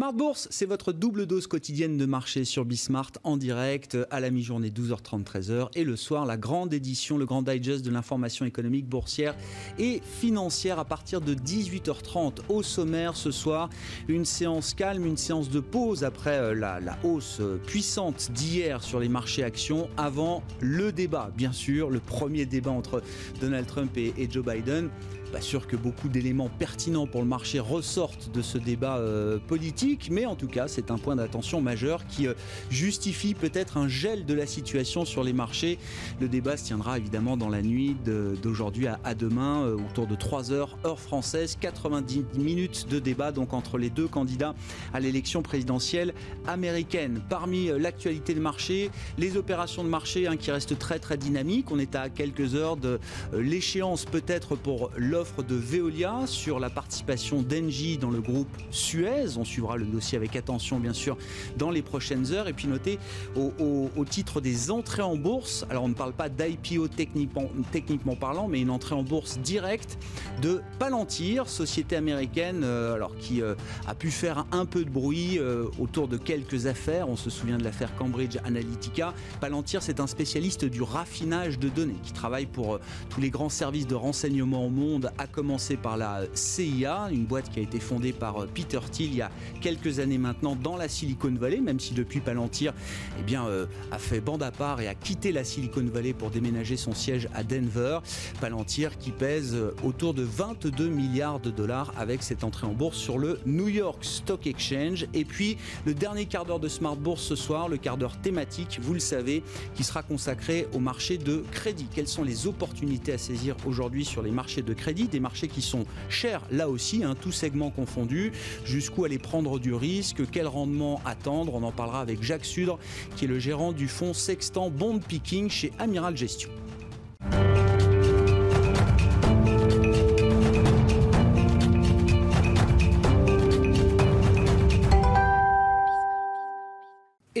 [0.00, 4.30] Smart Bourse, c'est votre double dose quotidienne de marché sur Bismart en direct à la
[4.30, 8.86] mi-journée 12h30 13h et le soir la grande édition, le grand digest de l'information économique
[8.86, 9.36] boursière
[9.78, 13.68] et financière à partir de 18h30 au sommaire ce soir.
[14.08, 19.10] Une séance calme, une séance de pause après euh, la, hausse puissante d'hier sur les
[19.10, 23.02] marchés actions avant le débat, bien sûr, le premier débat entre
[23.42, 24.88] Donald Trump et Joe Biden
[25.30, 30.08] pas sûr que beaucoup d'éléments pertinents pour le marché ressortent de ce débat euh, politique,
[30.10, 32.34] mais en tout cas, c'est un point d'attention majeur qui euh,
[32.68, 35.78] justifie peut-être un gel de la situation sur les marchés.
[36.20, 37.96] Le débat se tiendra évidemment dans la nuit
[38.42, 43.52] d'aujourd'hui à, demain, euh, autour de 3 heures, heure française, 90 minutes de débat donc
[43.52, 44.54] entre les deux candidats
[44.92, 46.12] à l'élection présidentielle
[46.46, 47.22] américaine.
[47.28, 51.70] Parmi l'actualité de marché, les opérations de marché hein, qui restent très très dynamiques.
[51.70, 52.98] On est à quelques heures de
[53.32, 59.36] l'échéance peut-être pour l'offre l'offre de Veolia sur la participation d'Engie dans le groupe Suez.
[59.36, 61.18] On suivra le dossier avec attention, bien sûr,
[61.58, 62.48] dans les prochaines heures.
[62.48, 62.98] Et puis notez
[63.36, 68.48] au, titre des entrées en bourse, alors on ne parle pas d'IPO techniquement, techniquement parlant,
[68.48, 69.98] mais une entrée en bourse directe
[70.40, 73.54] de Palantir, société américaine euh, alors qui euh,
[73.86, 77.10] a pu faire un peu de bruit euh, autour de quelques affaires.
[77.10, 79.12] On se souvient de l'affaire Cambridge Analytica.
[79.38, 83.86] Palantir, c'est un spécialiste du raffinage de données qui travaille pour tous les grands services
[83.86, 88.12] de renseignement au monde à commencer par la CIA, une boîte qui a été fondée
[88.12, 89.30] par euh, Peter Thiel il y a
[89.60, 92.72] quelques années maintenant dans la Silicon Valley, même si depuis Palantir
[93.18, 96.30] eh bien, euh, a fait bande à part et a quitté la Silicon Valley pour
[96.30, 97.98] déménager son siège à Denver.
[98.40, 102.98] Palantir qui pèse euh, autour de 22 milliards de dollars avec cette entrée en bourse
[102.98, 105.06] sur le New York Stock Exchange.
[105.14, 108.78] Et puis le dernier quart d'heure de Smart Bourse ce soir, le quart d'heure thématique,
[108.82, 109.42] vous le savez,
[109.74, 111.86] qui sera consacré au marché de crédit.
[111.94, 115.62] Quelles sont les opportunités à saisir aujourd'hui sur les marchés de crédit des marchés qui
[115.62, 118.32] sont chers là aussi, hein, tout segment confondu,
[118.64, 122.78] jusqu'où aller prendre du risque, quel rendement attendre, on en parlera avec Jacques Sudre,
[123.16, 126.50] qui est le gérant du fonds Sextant Bond Picking chez Amiral Gestion.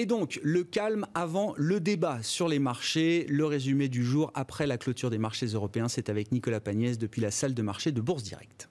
[0.00, 3.26] Et donc, le calme avant le débat sur les marchés.
[3.28, 7.20] Le résumé du jour après la clôture des marchés européens, c'est avec Nicolas Pagnès depuis
[7.20, 8.70] la salle de marché de Bourse Directe.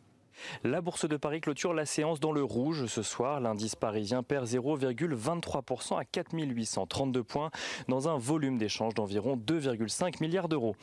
[0.63, 3.39] La Bourse de Paris clôture la séance dans le rouge ce soir.
[3.39, 7.51] L'indice parisien perd 0,23% à 4832 points
[7.87, 10.75] dans un volume d'échange d'environ 2,5 milliards d'euros.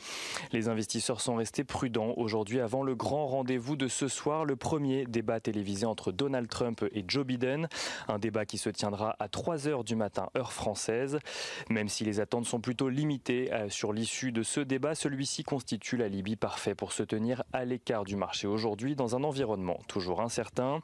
[0.51, 5.05] Les investisseurs sont restés prudents aujourd'hui avant le grand rendez-vous de ce soir, le premier
[5.05, 7.67] débat télévisé entre Donald Trump et Joe Biden.
[8.07, 11.19] Un débat qui se tiendra à 3 heures du matin, heure française.
[11.69, 15.97] Même si les attentes sont plutôt limitées euh, sur l'issue de ce débat, celui-ci constitue
[15.97, 19.46] l'alibi parfait pour se tenir à l'écart du marché aujourd'hui dans un environnement
[19.87, 20.81] toujours incertain.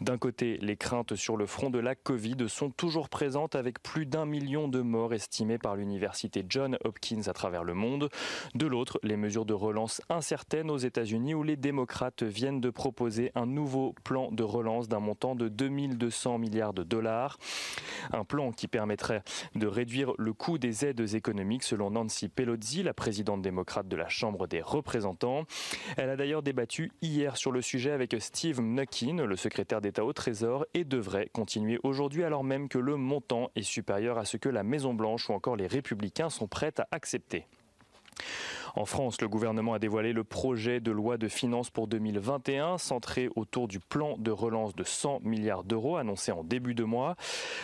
[0.00, 4.06] D'un côté, les craintes sur le front de la Covid sont toujours présentes avec plus
[4.06, 8.08] d'un million de morts estimés par l'université John Hopkins à travers le monde.
[8.54, 13.32] De l'autre, les mesures de relance incertaines aux États-Unis où les démocrates viennent de proposer
[13.34, 17.38] un nouveau plan de relance d'un montant de 2200 milliards de dollars.
[18.12, 19.22] Un plan qui permettrait
[19.54, 24.08] de réduire le coût des aides économiques selon Nancy Pelosi, la présidente démocrate de la
[24.08, 25.44] Chambre des représentants.
[25.96, 30.12] Elle a d'ailleurs débattu hier sur le sujet avec Steve Mnuchin, le secrétaire d'État au
[30.12, 34.48] Trésor, et devrait continuer aujourd'hui alors même que le montant est supérieur à ce que
[34.48, 37.46] la Maison-Blanche ou encore les républicains sont prêts à accepter.
[38.76, 43.30] En France, le gouvernement a dévoilé le projet de loi de finances pour 2021 centré
[43.34, 47.16] autour du plan de relance de 100 milliards d'euros annoncé en début de mois.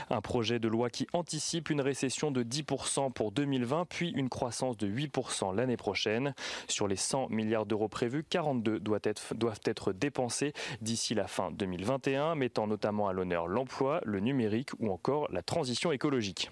[0.09, 4.79] Un projet de loi qui anticipe une récession de 10% pour 2020 puis une croissance
[4.79, 6.35] de 8% l'année prochaine.
[6.67, 12.67] Sur les 100 milliards d'euros prévus, 42 doivent être, dépensés d'ici la fin 2021, mettant
[12.67, 16.51] notamment à l'honneur l'emploi, le numérique ou encore la transition écologique.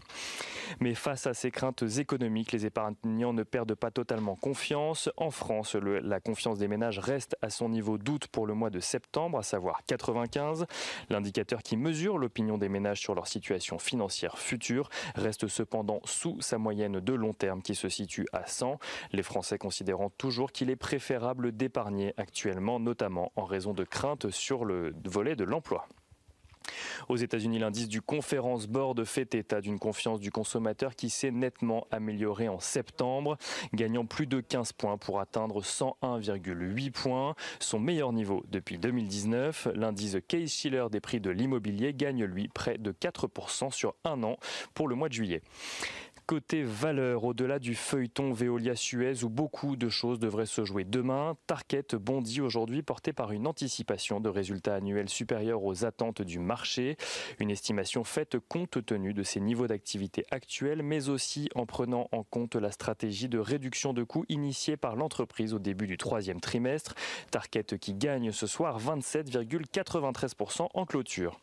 [0.80, 4.36] Mais face à ces craintes économiques, les épargnants ne perdent pas totalement
[5.16, 8.80] En France, la confiance des ménages reste à son niveau d'août pour le mois de
[8.80, 10.66] septembre, à savoir 95.
[11.08, 16.58] L'indicateur qui mesure l'opinion des ménages sur leur situation financière future reste cependant sous sa
[16.58, 18.78] moyenne de long terme qui se situe à 100.
[19.12, 24.64] Les Français considérant toujours qu'il est préférable d'épargner actuellement, notamment en raison de craintes sur
[24.64, 25.86] le volet de l'emploi.
[27.08, 31.86] Aux États-Unis, l'indice du Conference Board fait état d'une confiance du consommateur qui s'est nettement
[31.90, 33.36] améliorée en septembre,
[33.74, 39.68] gagnant plus de 15 points pour atteindre 101,8 points, son meilleur niveau depuis 2019.
[39.74, 44.36] L'indice Case-Shiller des prix de l'immobilier gagne lui près de 4% sur un an
[44.74, 45.42] pour le mois de juillet.
[46.30, 51.96] Côté valeur, au-delà du feuilleton Veolia-Suez où beaucoup de choses devraient se jouer demain, Target
[52.00, 56.96] bondit aujourd'hui porté par une anticipation de résultats annuels supérieurs aux attentes du marché.
[57.40, 62.22] Une estimation faite compte tenu de ses niveaux d'activité actuels, mais aussi en prenant en
[62.22, 66.94] compte la stratégie de réduction de coûts initiée par l'entreprise au début du troisième trimestre.
[67.32, 71.40] Target qui gagne ce soir 27,93% en clôture.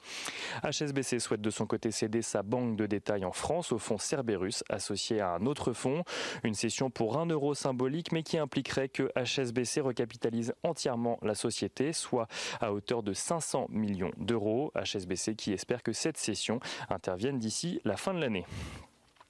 [0.64, 4.64] HSBC souhaite de son côté céder sa banque de détail en France au fonds Cerberus
[4.78, 6.04] associé à un autre fonds.
[6.44, 11.94] Une cession pour 1 euro symbolique, mais qui impliquerait que HSBC recapitalise entièrement la société,
[11.94, 12.28] soit
[12.62, 14.72] à hauteur de 500 millions d'euros.
[14.76, 16.60] HSBC qui espère que cette cession
[16.90, 18.46] intervienne d'ici la fin de l'année.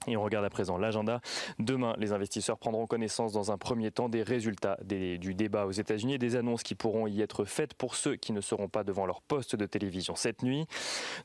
[0.07, 1.19] Et on regarde à présent l'agenda.
[1.59, 6.13] Demain, les investisseurs prendront connaissance dans un premier temps des résultats du débat aux États-Unis
[6.13, 9.05] et des annonces qui pourront y être faites pour ceux qui ne seront pas devant
[9.05, 10.65] leur poste de télévision cette nuit.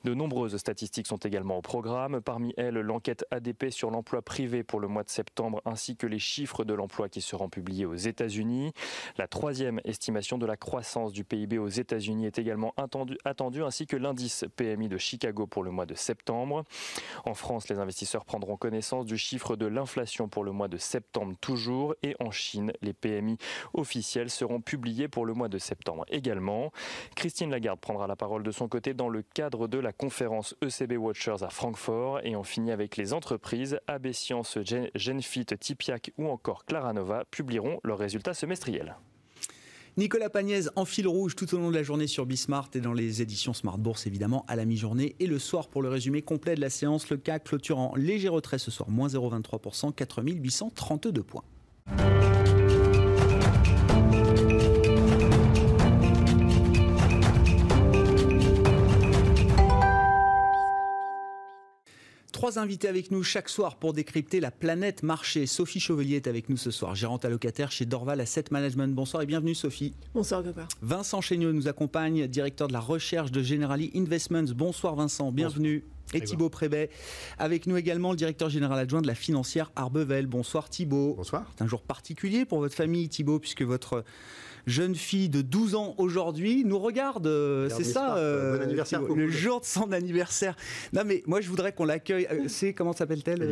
[0.02, 2.20] De nombreuses statistiques sont également au programme.
[2.20, 6.19] Parmi elles, l'enquête ADP sur l'emploi privé pour le mois de septembre ainsi que les
[6.19, 8.73] chiffres de l'emploi qui seront publiés aux États-Unis.
[9.17, 13.87] La troisième estimation de la croissance du PIB aux États-Unis est également attendue, attendue ainsi
[13.87, 16.64] que l'indice PMI de Chicago pour le mois de septembre.
[17.25, 18.72] En France, les investisseurs prendront connaissance
[19.05, 21.95] du chiffre de l'inflation pour le mois de septembre toujours.
[22.03, 23.37] Et en Chine, les PMI
[23.75, 26.73] officiels seront publiés pour le mois de septembre également.
[27.15, 30.97] Christine Lagarde prendra la parole de son côté dans le cadre de la conférence ECB
[30.97, 32.21] Watchers à Francfort.
[32.25, 33.79] Et on finit avec les entreprises.
[33.89, 34.59] AB Science,
[34.95, 38.97] Genfit, Tipiac ou encore Claranova publieront leurs résultats semestriels.
[39.99, 42.94] Nicolas Pagnès en fil rouge tout au long de la journée sur Bismart et dans
[42.94, 46.55] les éditions Smart Bourse évidemment à la mi-journée et le soir pour le résumé complet
[46.55, 47.11] de la séance.
[47.11, 51.44] Le CAC clôture en léger retrait ce soir, moins 0,23%, 4832 points.
[62.43, 65.47] Trois invités avec nous chaque soir pour décrypter la planète marché.
[65.47, 68.93] Sophie Chevelier est avec nous ce soir, gérante allocataire chez Dorval Asset Management.
[68.93, 69.94] Bonsoir et bienvenue Sophie.
[70.12, 70.67] Bonsoir Papa.
[70.81, 74.53] Vincent Chénieux nous accompagne, directeur de la recherche de Generali Investments.
[74.56, 75.85] Bonsoir Vincent, bienvenue.
[76.15, 76.91] Et Thibaut Prébet.
[77.39, 80.27] Avec nous également le directeur général adjoint de la financière Arbevel.
[80.27, 81.15] Bonsoir Thibaut.
[81.17, 81.49] Bonsoir.
[81.56, 84.05] C'est un jour particulier pour votre famille Thibaut puisque votre
[84.67, 87.26] jeune fille de 12 ans aujourd'hui, nous regarde.
[87.26, 88.67] Euh, c'est ça, euh,
[89.14, 90.56] le jour de son anniversaire.
[90.93, 92.26] Non, mais moi, je voudrais qu'on l'accueille.
[92.31, 93.43] Euh, c'est comment s'appelle-t-elle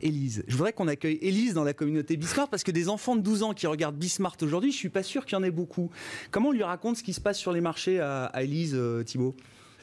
[0.00, 0.44] Élise.
[0.46, 3.42] Je voudrais qu'on accueille Élise dans la communauté Bismart parce que des enfants de 12
[3.42, 5.90] ans qui regardent Bismart aujourd'hui, je suis pas sûr qu'il y en ait beaucoup.
[6.30, 9.34] Comment on lui raconte ce qui se passe sur les marchés à, à Élise, Thibaut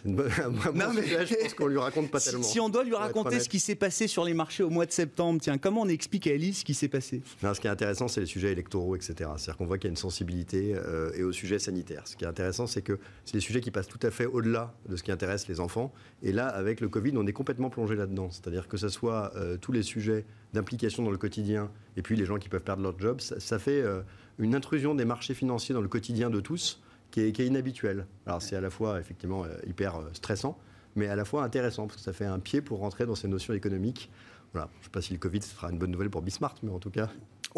[0.05, 2.43] non, mais je pense qu'on lui raconte pas tellement.
[2.43, 4.91] Si on doit lui raconter ce qui s'est passé sur les marchés au mois de
[4.91, 7.21] septembre, tiens, comment on explique à Elise ce qui s'est passé?
[7.41, 9.15] Ce qui est intéressant, c'est les sujets électoraux, etc.
[9.37, 12.03] C'est-à-dire qu'on voit qu'il y a une sensibilité euh, et au sujet sanitaire.
[12.05, 14.73] Ce qui est intéressant, c'est que c'est des sujets qui passent tout à fait au-delà
[14.87, 15.93] de ce qui intéresse les enfants.
[16.23, 18.29] Et là, avec le Covid, on est complètement plongé là-dedans.
[18.31, 22.25] C'est-à-dire que ce soit euh, tous les sujets d'implication dans le quotidien et puis les
[22.25, 24.01] gens qui peuvent perdre leur job, ça, fait euh,
[24.39, 26.81] une intrusion des marchés financiers dans le quotidien de tous
[27.11, 28.05] qui est, inhabituel.
[28.25, 30.57] Alors c'est à la fois effectivement euh, hyper euh, stressant,
[30.95, 33.27] mais à la fois intéressant, parce que ça fait un pied pour rentrer dans ces
[33.27, 34.09] notions économiques.
[34.53, 34.69] Voilà.
[34.75, 36.79] Je ne sais pas si le Covid sera une bonne nouvelle pour Bismart, mais en
[36.79, 37.09] tout cas,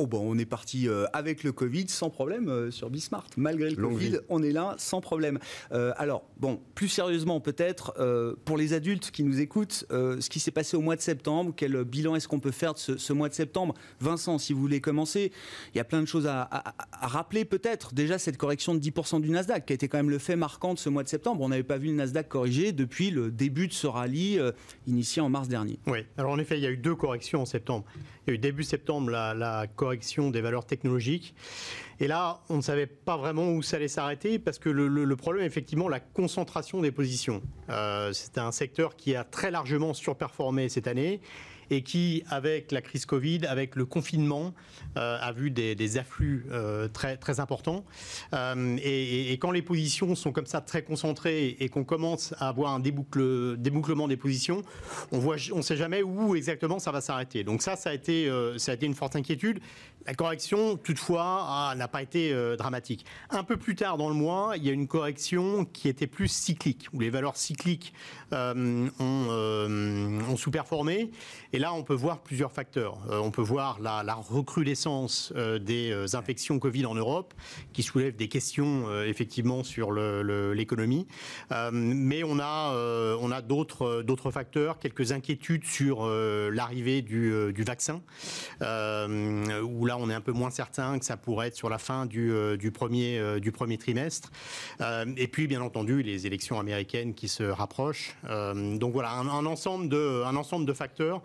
[0.01, 3.27] Oh bon, on est parti euh, avec le Covid sans problème euh, sur Bismart.
[3.35, 5.39] Malgré le Covid, on est là sans problème.
[5.73, 7.93] Euh, alors, bon, plus sérieusement peut-être,
[8.45, 11.83] pour les adultes qui nous écoutent, ce qui s'est passé au mois de septembre, quel
[11.83, 13.73] bilan est-ce qu'on peut faire de ce, mois de septembre?
[13.99, 15.33] Vincent, si vous voulez commencer,
[15.73, 16.49] il y a plein de choses à,
[16.93, 17.93] rappeler peut-être.
[17.93, 20.73] Déjà, cette correction de 10% du Nasdaq, qui a été quand même le fait marquant
[20.73, 21.41] de ce mois de septembre.
[21.41, 24.39] On n'avait pas vu le Nasdaq corriger depuis le début de ce rallye
[24.87, 25.79] initié en mars dernier.
[25.87, 27.85] Oui, alors en effet, il y a eu deux corrections en septembre.
[28.25, 31.35] Il y a eu début septembre la, correction des valeurs technologiques.
[31.99, 35.45] Et là, on ne savait pas vraiment où ça allait s'arrêter parce que le, problème,
[35.45, 37.41] effectivement, la concentration des positions.
[37.69, 41.21] Euh, c'est un secteur qui a très largement surperformé cette année
[41.69, 44.53] et qui, avec la crise Covid, avec le confinement,
[44.97, 47.85] euh, a vu des, afflux euh, très, très importants.
[48.33, 52.73] Euh, et, quand les positions sont comme ça très concentrées et qu'on commence à avoir
[52.73, 54.63] un déboucle, débouclement des positions,
[55.11, 57.43] on voit, on sait jamais où exactement ça va s'arrêter.
[57.43, 59.59] Donc ça, ça a été, ça a été une forte inquiétude.
[60.05, 63.05] La correction, toutefois, n'a pas été dramatique.
[63.29, 66.27] Un peu plus tard dans le mois, il y a une correction qui était plus
[66.27, 67.93] cyclique, où les valeurs cycliques
[68.31, 71.11] ont, ont sous-performé.
[71.59, 72.97] Là, on peut voir plusieurs facteurs.
[73.09, 77.33] Euh, on peut voir la, recrudescence euh, des euh, infections Covid en Europe,
[77.73, 81.07] qui soulève des questions effectivement sur l'économie.
[81.71, 88.01] mais on a, d'autres facteurs, quelques inquiétudes sur l'arrivée du, vaccin,
[88.61, 92.05] où là on est un peu moins certain que ça pourrait être sur la fin
[92.05, 94.31] du, premier, trimestre.
[95.17, 98.15] et puis bien entendu les élections américaines qui se rapprochent.
[98.27, 101.21] donc voilà, un ensemble de facteurs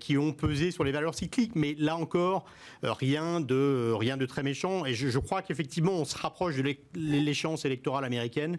[0.00, 1.52] qui ont pesé sur les valeurs cycliques.
[1.54, 2.44] Mais là encore,
[2.82, 4.84] rien de, rien de très méchant.
[4.84, 8.58] Et je, je crois qu'effectivement, on se rapproche de l'échéance électorale américaine,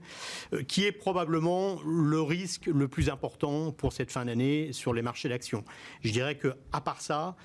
[0.67, 5.29] qui est probablement le risque le plus important pour cette fin d'année sur les marchés
[5.29, 5.63] d'actions.
[6.03, 7.35] Je dirais que à part ça,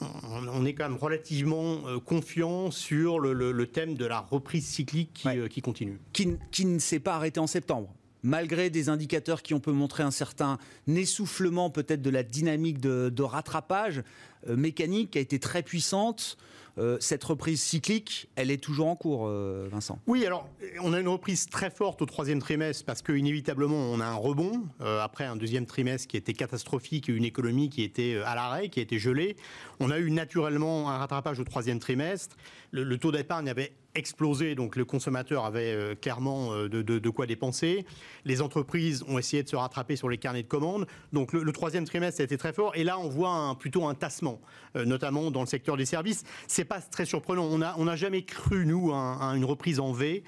[0.00, 5.28] on est quand même relativement euh, confiant sur le, thème de la reprise cyclique qui,
[5.28, 5.98] euh, continue.
[6.12, 10.10] Qui, ne s'est pas arrêté en septembre malgré des indicateurs qui ont pu montrer un
[10.10, 10.58] certain
[10.88, 14.02] essoufflement peut-être de la dynamique de, rattrapage
[14.48, 16.36] euh, mécanique qui a été très puissante.
[16.78, 20.46] Euh, cette reprise cyclique, elle est toujours en cours, euh, Vincent Oui, alors
[20.82, 24.62] on a une reprise très forte au troisième trimestre parce qu'inévitablement on a un rebond
[24.80, 28.82] après un deuxième trimestre qui était catastrophique, une économie qui était à l'arrêt, qui a
[28.82, 29.36] été gelée.
[29.80, 32.36] On a eu naturellement un rattrapage au troisième trimestre.
[32.72, 37.26] Le, le taux d'épargne avait explosé, donc le consommateur avait euh, clairement euh, de, quoi
[37.26, 37.84] dépenser.
[38.24, 40.86] Les entreprises ont essayé de se rattraper sur les carnets de commandes.
[41.12, 42.72] Donc le, troisième trimestre a été très fort.
[42.74, 44.40] Et là, on voit plutôt un tassement,
[44.76, 46.24] euh, notamment dans le secteur des services.
[46.46, 47.44] C'est pas très surprenant.
[47.44, 50.24] On n'a jamais cru, nous, à, une reprise en V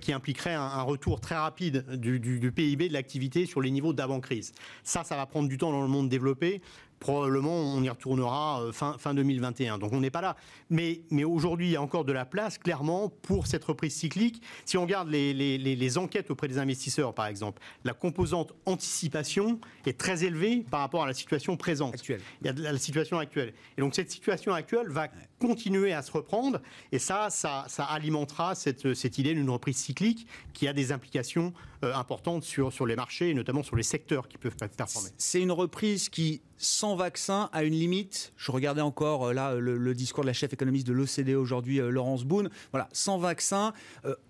[0.00, 4.52] qui impliquerait un, retour très rapide du, du PIB de l'activité sur les niveaux d'avant-crise.
[4.82, 6.60] Ça, ça va prendre du temps dans le monde développé
[7.04, 9.76] probablement on y retournera euh, fin, fin 2021.
[9.76, 10.36] Donc on n'est pas là.
[10.70, 14.40] Mais, mais aujourd'hui, il y a encore de la place, clairement, pour cette reprise cyclique.
[14.64, 19.60] Si on regarde les, les, les, enquêtes auprès des investisseurs, par exemple, la composante anticipation
[19.84, 21.92] est très élevée par rapport à la situation présente.
[21.92, 22.22] Actuelle.
[22.40, 23.52] Il y a la situation actuelle.
[23.76, 25.08] Et donc cette situation actuelle va
[25.38, 26.60] continuer à se reprendre.
[26.92, 31.52] Et ça, ça, ça alimentera cette, cette idée d'une reprise cyclique qui a des implications
[31.84, 35.10] euh, importantes sur, sur les marchés et notamment sur les secteurs qui peuvent performer.
[35.18, 38.32] C'est une reprise qui, sans vaccin, a une limite.
[38.36, 41.90] Je regardais encore euh, là le, discours de la chef économiste de l'OCDE aujourd'hui, euh,
[41.90, 42.48] Laurence Boone.
[42.72, 43.72] Voilà, sans vaccin,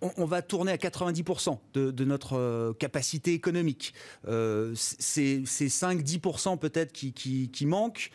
[0.00, 3.94] on, va tourner à 90% de, notre capacité économique.
[4.24, 8.10] c'est 5-10% peut-être qui, qui, qui manquent.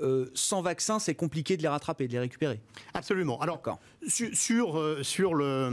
[0.00, 2.60] Euh, sans vaccin, c'est compliqué de les rattraper, de les récupérer.
[2.94, 3.40] Absolument.
[3.40, 3.62] Alors,
[4.06, 5.70] sur, euh, sur, le,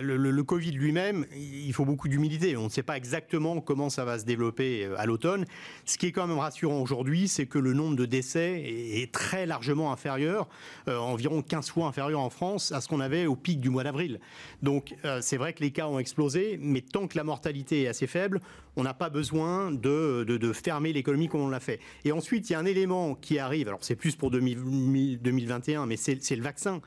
[0.00, 2.56] le, Covid lui-même, il faut beaucoup d'humilité.
[2.56, 5.44] On ne sait pas exactement comment ça va se développer euh, à l'automne.
[5.84, 9.46] Ce qui est quand même rassurant aujourd'hui, c'est que le nombre de décès est, très
[9.46, 10.48] largement inférieur,
[10.86, 14.20] environ 15 fois inférieur en France à ce qu'on avait au pic du mois d'avril.
[14.62, 18.06] Donc, c'est vrai que les cas ont explosé, mais tant que la mortalité est assez
[18.06, 18.40] faible,
[18.76, 21.80] on n'a pas besoin de, de fermer l'économie comme on l'a fait.
[22.04, 25.96] Et ensuite, il y a un élément qui arrive alors c'est plus pour 2021, mais
[25.96, 26.80] c'est le vaccin.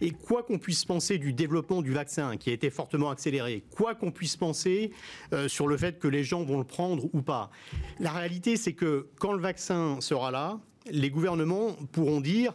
[0.00, 3.94] Et quoi qu'on puisse penser du développement du vaccin, qui a été fortement accéléré, quoi
[3.94, 4.92] qu'on puisse penser
[5.32, 7.50] euh, sur le fait que les gens vont le prendre ou pas,
[7.98, 10.58] la réalité c'est que quand le vaccin sera là,
[10.90, 12.54] les gouvernements pourront dire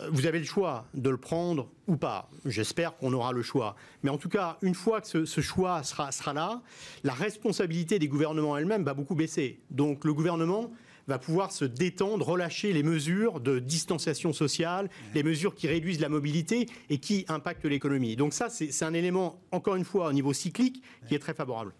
[0.00, 2.30] euh, vous avez le choix de le prendre ou pas.
[2.44, 3.76] J'espère qu'on aura le choix.
[4.02, 6.62] Mais en tout cas, une fois que ce, choix sera, sera là,
[7.04, 9.60] la responsabilité des gouvernements elles-mêmes va beaucoup baisser.
[9.70, 10.70] Donc le gouvernement
[11.06, 16.08] va pouvoir se détendre, relâcher les mesures de distanciation sociale, les mesures qui réduisent la
[16.08, 18.16] mobilité et qui impactent l'économie.
[18.16, 21.74] Donc ça, c'est un élément, encore une fois, au niveau cyclique, qui est très favorable.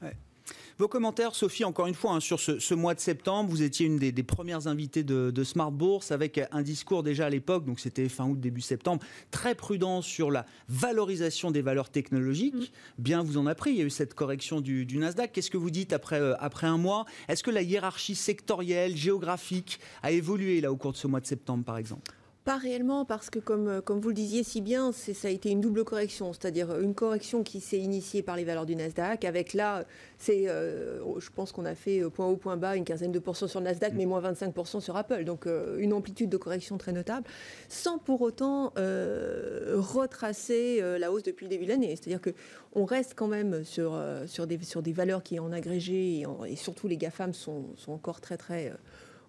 [0.79, 3.99] Vos commentaires, Sophie, encore une fois, hein, sur ce, mois de septembre, vous étiez une
[3.99, 8.27] des, premières invitées de, Smart Bourse avec un discours déjà à l'époque, donc c'était fin
[8.27, 12.55] août, début septembre, très prudent sur la valorisation des valeurs technologiques.
[12.55, 12.67] Mm.
[12.99, 15.33] Bien, vous en a pris, il y a eu cette correction du, Nasdaq.
[15.33, 17.05] Qu'est-ce que vous dites après, euh, après un mois?
[17.29, 21.27] Est-ce que la hiérarchie sectorielle, géographique a évolué là au cours de ce mois de
[21.27, 22.13] septembre, par exemple?
[22.45, 25.51] Pas réellement, parce que comme, euh, comme vous le disiez si bien, ça a été
[25.51, 29.55] une double correction, c'est-à-dire une correction qui s'est initiée par les valeurs du Nasdaq, avec
[29.55, 29.85] là,
[30.19, 33.21] c'est, euh, je pense qu'on a fait euh, point haut, point bas, une quinzaine de
[33.21, 35.47] pourcents sur le Nasdaq, mais moins 25% sur Apple, donc
[35.79, 37.27] une amplitude de correction très notable,
[37.69, 41.97] sans pour autant retracer la hausse depuis le début de l'année.
[41.97, 46.57] C'est-à-dire qu'on reste quand même sur, sur, des, sur des valeurs qui en agrégé, et,
[46.57, 48.73] surtout les GAFAM sont, sont encore très très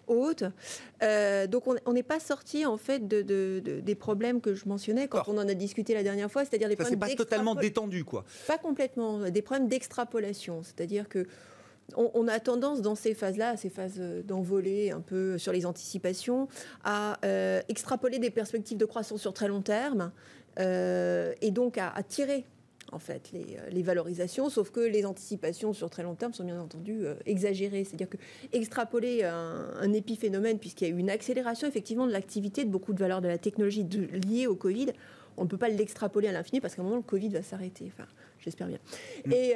[0.06, 0.44] haute.
[1.02, 5.24] Euh, donc on n'est pas sorti en fait de, des problèmes que je mentionnais quand
[5.28, 6.98] on en a discuté la dernière fois, c'est-à-dire les problèmes.
[6.98, 8.24] Pas totalement détendu quoi.
[8.46, 11.26] Pas complètement, des problèmes d'extrapolation, c'est-à-dire que
[11.96, 16.48] on, a tendance dans ces phases-là, ces phases d'envolée un peu sur les anticipations,
[16.82, 20.10] à euh, extrapoler des perspectives de croissance sur très long terme
[20.58, 22.46] euh, et donc à tirer
[22.94, 23.38] en fait, euh,
[23.70, 27.84] les, valorisations, sauf que les anticipations sur très long terme sont bien entendu euh, exagérées.
[27.84, 28.16] C'est-à-dire que
[28.52, 32.98] extrapoler un, épiphénomène, puisqu'il y a eu une accélération effectivement de l'activité de beaucoup de
[32.98, 33.84] valeurs de la technologie
[34.28, 34.92] liées au Covid,
[35.36, 37.90] on ne peut pas l'extrapoler à l'infini parce qu'à un moment, le Covid va s'arrêter.
[37.92, 38.08] Enfin,
[38.38, 38.78] j'espère bien.
[39.26, 39.32] Mm.
[39.32, 39.54] Et,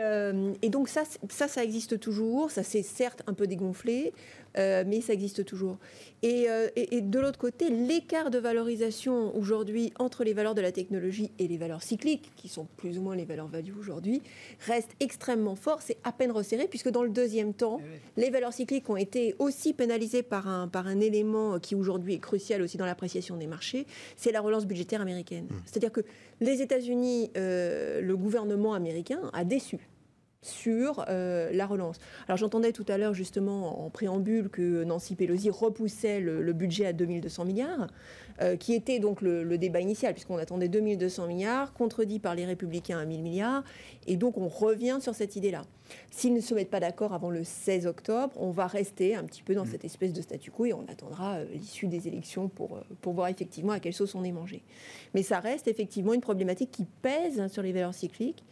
[0.63, 2.51] et, donc ça, ça, ça existe toujours.
[2.51, 4.13] Ça s'est certes un peu dégonflé,
[4.59, 5.79] euh, mais ça existe toujours.
[6.25, 11.31] Euh, et, de l'autre côté, l'écart de valorisation aujourd'hui entre les valeurs de la technologie
[11.39, 14.23] et les valeurs cycliques, qui sont plus ou moins les valeurs value aujourd'hui,
[14.67, 15.81] reste extrêmement fort.
[15.83, 19.37] C'est à peine resserré, puisque dans le deuxième temps, eh les valeurs cycliques ont été
[19.39, 23.47] aussi pénalisées par un, par un élément qui aujourd'hui est crucial aussi dans l'appréciation des
[23.47, 23.87] marchés,
[24.17, 25.45] c'est la relance budgétaire américaine.
[25.45, 25.55] Mmh.
[25.67, 26.01] C'est-à-dire que
[26.41, 29.79] les États-Unis, euh, le gouvernement américain a déçu
[30.43, 31.99] sur euh, la relance.
[32.29, 36.93] Alors j'entendais tout à l'heure justement en préambule que Nancy Pelosi repoussait le, budget à
[36.93, 37.89] 2200 milliards,
[38.41, 42.99] euh, qui était donc le, débat initial, puisqu'on attendait 2200 milliards, contredit par les républicains
[42.99, 43.65] à 1000 milliards,
[44.07, 45.63] et donc on revient sur cette idée-là.
[46.11, 49.43] S'ils ne se mettent pas d'accord avant le 16 octobre, on va rester un petit
[49.43, 49.71] peu dans mm.
[49.71, 53.29] cette espèce de statu quo et on attendra euh, l'issue des élections pour, pour voir
[53.29, 54.63] effectivement à quelle sauce on est mangé.
[55.15, 58.45] Mais ça reste effectivement une problématique qui pèse sur les valeurs cycliques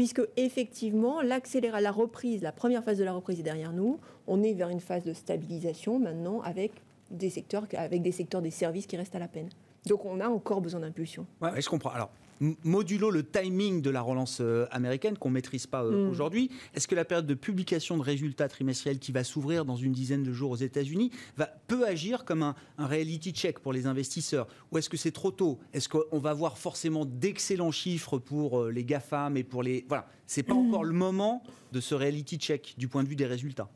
[0.00, 4.00] puisque effectivement, la reprise, la première phase de la reprise est derrière nous.
[4.26, 6.72] On est vers une phase de stabilisation maintenant avec
[7.10, 9.50] des secteurs, avec des secteurs des services qui restent à la peine.
[9.84, 11.26] Donc on a encore besoin d'impulsion.
[11.42, 11.92] Ouais, je comprends.
[12.40, 16.10] Modulo le timing de la relance euh, américaine qu'on ne maîtrise pas euh, mm.
[16.10, 16.50] aujourd'hui.
[16.74, 20.22] Est-ce que la période de publication de résultats trimestriels qui va s'ouvrir dans une dizaine
[20.22, 24.48] de jours aux États-Unis va, peut agir comme un, reality check pour les investisseurs?
[24.72, 25.58] Ou est-ce que c'est trop tôt?
[25.72, 29.84] Est-ce qu'on va voir forcément d'excellents chiffres pour euh, les GAFAM et pour les...
[29.88, 31.42] Voilà, c'est pas encore le moment
[31.72, 33.68] de ce reality check du point de vue des résultats.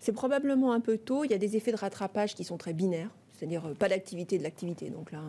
[0.00, 1.24] C'est probablement un peu tôt.
[1.24, 4.38] Il y a des effets de rattrapage qui sont très binaires c'est-à-dire euh, pas d'activité
[4.38, 4.90] de l'activité.
[4.90, 5.20] Donc là,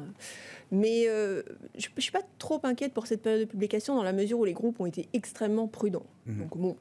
[0.71, 1.43] mais euh,
[1.77, 4.45] je, ne suis pas trop inquiète pour cette période de publication dans la mesure où
[4.45, 6.05] les groupes ont été extrêmement prudents.
[6.25, 6.39] Mhm.
[6.39, 6.75] Donc bon,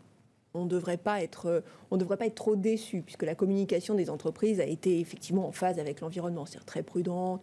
[0.55, 3.95] on ne devrait pas être, euh, on devrait pas être trop déçu puisque la communication
[3.95, 7.43] des entreprises a été effectivement en phase avec l'environnement, c'est-à-dire très prudente,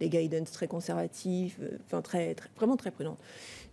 [0.00, 3.20] des guidance très conservatifs, enfin très, vraiment très prudentes.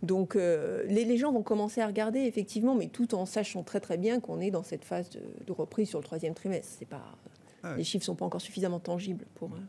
[0.03, 4.19] Donc les, gens vont commencer à regarder effectivement, mais tout en sachant très très bien
[4.19, 6.75] qu'on est dans cette phase de, de reprise sur le troisième trimestre.
[6.77, 7.17] C'est pas
[7.63, 9.53] ah les chiffres ne sont pas encore suffisamment tangibles pour.
[9.53, 9.59] Euh,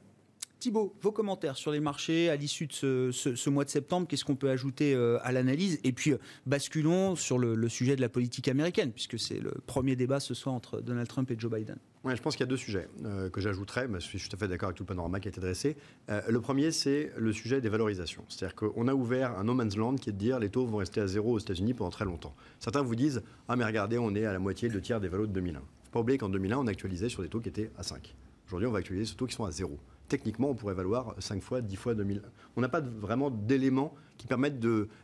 [0.59, 4.37] Thibault, vos commentaires sur les marchés à l'issue de ce, mois de septembre, qu'est-ce qu'on
[4.37, 8.47] peut ajouter euh, à l'analyse Et puis, euh, basculons sur le, sujet de la politique
[8.47, 11.79] américaine, puisque c'est le premier débat ce soir entre Donald Trump et Joe Biden.
[12.05, 12.89] Ouais, je pense qu'il y a deux sujets
[13.33, 15.31] que j'ajouterais, mais je suis tout à fait d'accord avec tout le panorama qui a
[15.31, 15.77] été dressé.
[16.09, 18.25] le premier, c'est le sujet des valorisations.
[18.29, 20.79] C'est-à-dire qu'on a ouvert un no man's land qui est de dire les taux vont
[20.79, 22.35] rester à zéro aux États-Unis pendant très longtemps.
[22.59, 25.29] Certains vous disent Ah, mais regardez, on est à la moitié, le tiers des valos
[25.29, 28.15] de 2001 pas oublier qu'en 2001, on actualisait sur des taux qui étaient à 5.
[28.49, 29.79] Aujourd'hui, on va actualiser sur des taux qui sont à 0.
[30.09, 32.23] Techniquement, on pourrait valoir 5 fois, 10 fois 2000.
[32.57, 34.59] On n'a pas vraiment d'éléments qui permettent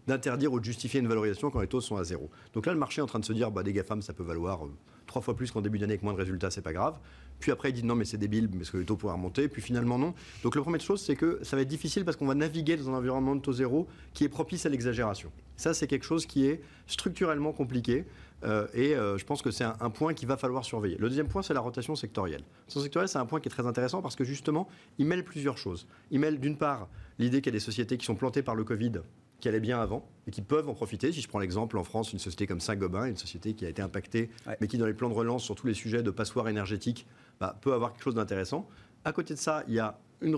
[0.07, 2.29] d'interdire ou de justifier une valorisation quand les taux sont à 0.
[2.55, 4.22] Donc là, le marché est en train de se dire, bah, des GAFAM, ça peut
[4.22, 4.61] valoir
[5.07, 6.98] 3 euh, fois plus qu'en début d'année avec moins de résultats, c'est pas grave.
[7.38, 9.48] Puis après, il dit non, mais c'est débile parce que les taux pourraient remonter.
[9.48, 10.14] Puis finalement, non.
[10.42, 12.90] Donc, la première chose, c'est que ça va être difficile parce qu'on va naviguer dans
[12.90, 15.31] un environnement de taux zéro qui est propice à l'exagération.
[15.57, 18.05] Ça, c'est quelque chose qui est structurellement compliqué.
[18.44, 20.96] Euh, et euh, je pense que c'est un, point qu'il va falloir surveiller.
[20.98, 22.40] Le deuxième point, c'est la rotation sectorielle.
[22.40, 25.24] La rotation sectorielle, c'est un point qui est très intéressant parce que justement, il mêle
[25.24, 25.87] plusieurs choses.
[26.11, 28.64] Il mêle d'une part l'idée qu'il y a des sociétés qui sont plantées par le
[28.64, 28.92] Covid
[29.40, 31.12] qui allaient bien avant et qui peuvent en profiter.
[31.12, 33.83] Si je prends l'exemple en France, une société comme Saint-Gobain, une société qui a été
[33.83, 37.07] impactée, mais qui dans les plans de relance sur tous les sujets de passoire énergétique
[37.38, 38.68] bah, peut avoir quelque chose d'intéressant.
[39.05, 40.37] À côté de ça, il y a une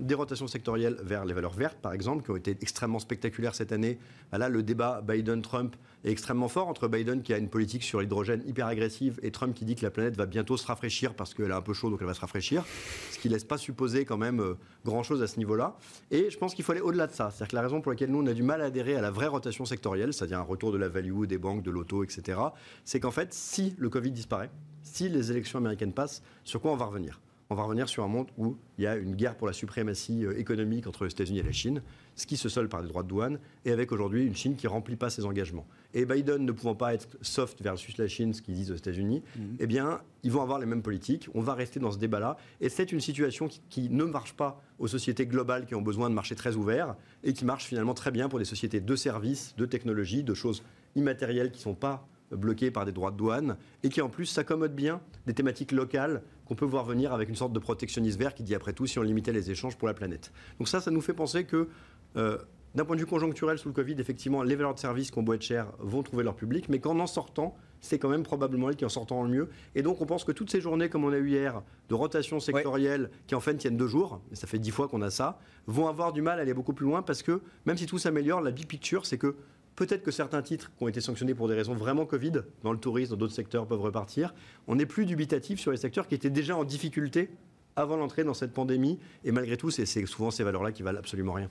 [0.00, 3.72] des rotations sectorielles vers les valeurs vertes, par exemple, qui ont été extrêmement spectaculaires cette
[3.72, 3.98] année.
[4.32, 8.42] Là, le débat Biden-Trump est extrêmement fort entre Biden qui a une politique sur l'hydrogène
[8.46, 11.50] hyper agressive et Trump qui dit que la planète va bientôt se rafraîchir parce qu'elle
[11.50, 12.64] est un peu chaude, donc elle va se rafraîchir.
[13.12, 15.76] Ce qui ne laisse pas supposer quand même euh, grand-chose à ce niveau-là.
[16.10, 17.30] Et je pense qu'il faut aller au-delà de ça.
[17.30, 19.10] C'est-à-dire que la raison pour laquelle nous, on a du mal à adhérer à la
[19.10, 22.38] vraie rotation sectorielle, c'est-à-dire un retour de la value, des banques, de l'auto, etc.,
[22.84, 24.50] c'est qu'en fait, si le Covid disparaît,
[24.82, 27.20] si les élections américaines passent, sur quoi on va revenir?
[27.50, 30.24] On va revenir sur un monde où il y a une guerre pour la suprématie
[30.24, 31.82] euh, économique entre les États-Unis et la Chine,
[32.14, 34.66] ce qui se solde par des droits de douane, et avec aujourd'hui une Chine qui
[34.66, 35.66] ne remplit pas ses engagements.
[35.92, 39.24] Et Biden ne pouvant pas être soft versus la Chine, ce qu'ils disent aux États-Unis,
[39.36, 39.56] mhm.
[39.58, 41.28] eh bien, ils vont avoir les mêmes politiques.
[41.34, 42.36] On va rester dans ce débat-là.
[42.60, 46.08] Et c'est une situation qui, qui, ne marche pas aux sociétés globales qui ont besoin
[46.08, 49.56] de marchés très ouverts et qui marche finalement très bien pour des sociétés de services,
[49.56, 50.62] de technologie, de choses
[50.94, 54.26] immatérielles qui ne sont pas bloquées par des droits de douane et qui en plus
[54.26, 58.34] s'accommodent bien des thématiques locales qu'on peut voir venir avec une sorte de protectionnisme vert
[58.34, 60.32] qui dit après tout si on limitait les échanges pour la planète.
[60.58, 61.68] Donc ça, ça nous fait penser que
[62.16, 62.38] euh,
[62.74, 65.34] d'un point de vue conjoncturel sous le Covid, effectivement, les valeurs de service qu'on beau
[65.34, 68.74] être chères vont trouver leur public, mais qu'en en sortant, c'est quand même probablement elles
[68.74, 69.48] qui en sortant le mieux.
[69.76, 72.40] Et donc on pense que toutes ces journées, comme on a eu hier, de rotation
[72.40, 75.38] sectorielle, qui en fait tiennent deux jours, et ça fait dix fois qu'on a ça,
[75.68, 78.40] vont avoir du mal à aller beaucoup plus loin parce que même si tout s'améliore,
[78.40, 79.36] la big picture, c'est que
[79.80, 82.78] Peut-être que certains titres qui ont été sanctionnés pour des raisons vraiment Covid, dans le
[82.78, 84.34] tourisme, dans d'autres secteurs, peuvent repartir.
[84.68, 87.30] On n'est plus dubitatif sur les secteurs qui étaient déjà en difficulté
[87.76, 88.98] avant l'entrée dans cette pandémie.
[89.24, 91.48] Et malgré tout, c'est souvent ces valeurs-là qui valent absolument rien.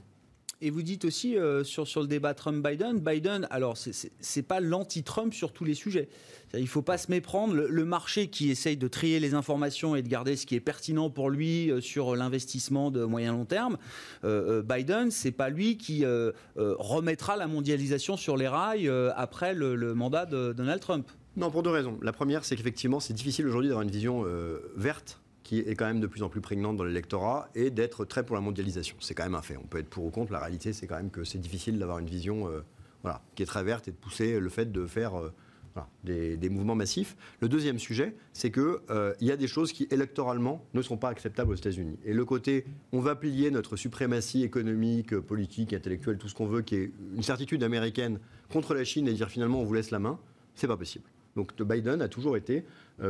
[0.61, 5.33] Et vous dites aussi euh, sur, sur le débat Trump-Biden, Biden, alors c'est pas l'anti-Trump
[5.33, 6.09] sur tous les sujets.
[6.53, 7.53] Il ne faut pas se méprendre.
[7.53, 11.09] Le, marché qui essaye de trier les informations et de garder ce qui est pertinent
[11.09, 13.77] pour lui euh, sur l'investissement de moyen long terme,
[14.25, 16.03] euh, Biden, c'est pas lui qui
[16.55, 21.07] remettra la mondialisation sur les rails après le, mandat de Donald Trump.
[21.37, 21.97] Non, pour deux raisons.
[22.01, 24.25] La première, c'est qu'effectivement, c'est difficile aujourd'hui d'avoir une vision
[24.75, 25.19] verte
[25.49, 28.35] qui est quand même de plus en plus prégnante dans l'électorat, et d'être très pour
[28.35, 28.95] la mondialisation.
[28.99, 29.57] C'est quand même un fait.
[29.57, 30.31] On peut être pour ou contre.
[30.31, 33.63] La réalité, c'est quand même que c'est difficile d'avoir une vision euh, qui est très
[33.63, 35.33] verte et de pousser le fait de faire euh,
[36.03, 37.17] des, mouvements massifs.
[37.41, 41.09] Le deuxième sujet, c'est qu'il euh, y a des choses qui, électoralement, ne sont pas
[41.09, 41.97] acceptables aux États-Unis.
[42.05, 46.61] Et le côté, on va plier notre suprématie économique, politique, intellectuelle, tout ce qu'on veut,
[46.61, 48.19] qui est une certitude américaine
[48.51, 50.19] contre la Chine et dire finalement on vous laisse la main,
[50.53, 51.05] c'est pas possible.
[51.35, 52.65] Donc Biden a toujours été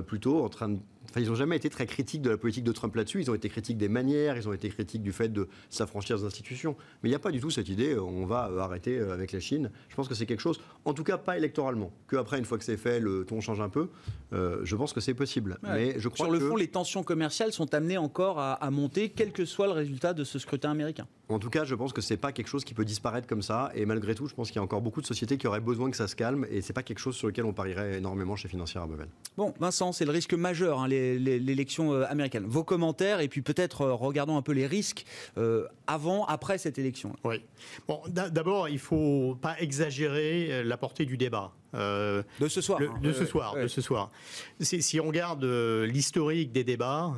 [0.05, 2.71] plutôt en train de Enfin, ils n'ont jamais été très critiques de la politique de
[2.71, 3.21] Trump là-dessus.
[3.21, 6.25] Ils ont été critiques des manières, ils ont été critiques du fait de s'affranchir des
[6.25, 6.75] institutions.
[7.01, 9.39] Mais il n'y a pas du tout cette idée, on va arrêter euh, avec la
[9.39, 9.71] Chine.
[9.89, 11.91] Je pense que c'est quelque chose, en tout cas pas électoralement.
[12.09, 13.89] Qu'après, une fois que c'est fait, le ton change un peu.
[14.33, 15.57] Euh, je pense que c'est possible.
[15.63, 19.09] Mais je crois Sur le fond, les tensions commerciales sont amenées encore à, à, monter,
[19.09, 21.07] quel que soit le résultat de ce scrutin américain.
[21.29, 23.71] En tout cas, je pense que c'est pas quelque chose qui peut disparaître comme ça.
[23.75, 25.91] Et malgré tout, je pense qu'il y a encore beaucoup de sociétés qui auraient besoin
[25.91, 26.47] que ça se calme.
[26.49, 29.07] Et c'est pas quelque chose sur lequel on parierait énormément chez Financière à Bevel.
[29.37, 30.79] Bon, Vincent, c'est le risque majeur.
[30.79, 32.45] Hein, les l'élection euh, américaine.
[32.47, 35.05] Vos commentaires et puis peut-être euh, regardons un peu les risques
[35.37, 37.15] euh, avant, après cette élection.
[37.23, 37.41] Oui.
[37.87, 41.51] Bon, d'abord, il ne faut pas exagérer la portée du débat.
[41.73, 42.79] De ce soir.
[42.81, 42.99] Hein.
[43.01, 44.11] de, ce soir de ce soir.
[44.59, 47.13] Si, on regarde l'historique des débats,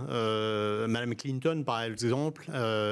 [0.87, 2.49] Madame Clinton, par exemple,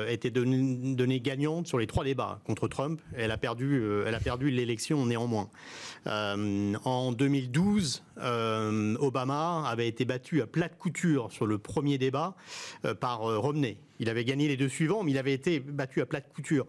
[0.08, 3.02] était donnée, gagnante sur les trois débats contre Trump.
[3.15, 5.50] Elle a perdu, elle a perdu l'élection néanmoins.
[6.06, 12.36] en 2012, Obama avait été battu à plate couture sur le premier débat
[12.86, 13.77] euh, par euh, Romney.
[14.01, 16.65] Il avait gagné les deux suivants, mais il avait été battu à plate couture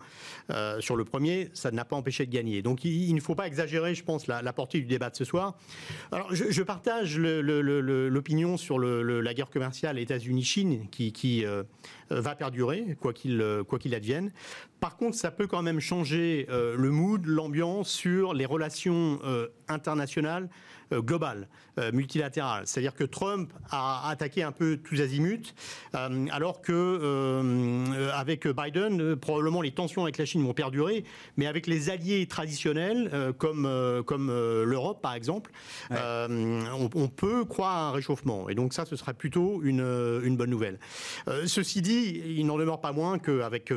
[0.51, 1.49] euh, sur le premier.
[1.55, 2.61] Ça n'a pas empêché de gagner.
[2.61, 5.57] Donc il, ne faut pas exagérer, je pense, la, portée du débat de ce soir.
[6.11, 11.45] Alors je, partage l'opinion sur la guerre commerciale États-Unis-Chine qui,
[12.11, 14.33] va perdurer, quoi qu'il advienne.
[14.81, 19.21] Par contre, ça peut quand même changer le mood, l'ambiance sur les relations
[19.71, 20.49] internationales
[20.93, 21.49] euh, globale,
[21.93, 22.67] multilatérale.
[22.67, 25.55] C'est-à-dire que Trump a attaqué un peu tous azimuts,
[25.95, 31.05] euh, alors que avec Biden, probablement les tensions avec la Chine vont perdurer,
[31.37, 33.69] mais avec les alliés traditionnels comme
[34.07, 35.51] comme l'Europe par exemple,
[35.91, 38.49] on, peut croire à un réchauffement.
[38.49, 39.81] Et donc ça, ce sera plutôt une,
[40.23, 40.79] une bonne nouvelle.
[41.47, 43.73] ceci dit, il n'en demeure pas moins qu'avec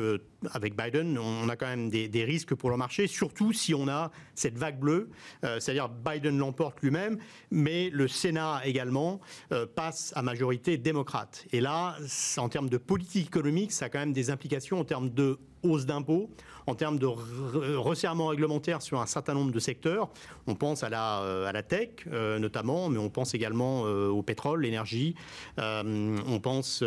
[0.52, 3.88] avec Biden, on a quand même des, des, risques pour le marché, surtout si on
[3.88, 5.08] a cette vague bleue,
[5.42, 7.18] c'est-à-dire Biden l'emporte lui-même
[7.50, 9.20] mais le Sénat également
[9.52, 11.46] euh, passe à majorité démocrate.
[11.52, 11.96] Et là,
[12.36, 15.86] en termes de politique économique, ça a quand même des implications en termes de hausse
[15.86, 16.28] d'impôts,
[16.66, 20.08] en termes de resserrement réglementaire sur un certain nombre de secteurs.
[20.46, 24.08] On pense à la, euh, à la tech euh, notamment, mais on pense également euh,
[24.08, 25.14] au pétrole, l'énergie.
[25.58, 26.84] on pense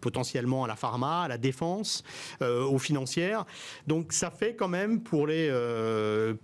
[0.00, 2.02] potentiellement à la pharma, à la défense,
[2.40, 3.44] aux financières.
[3.86, 5.50] Donc ça fait quand même pour les,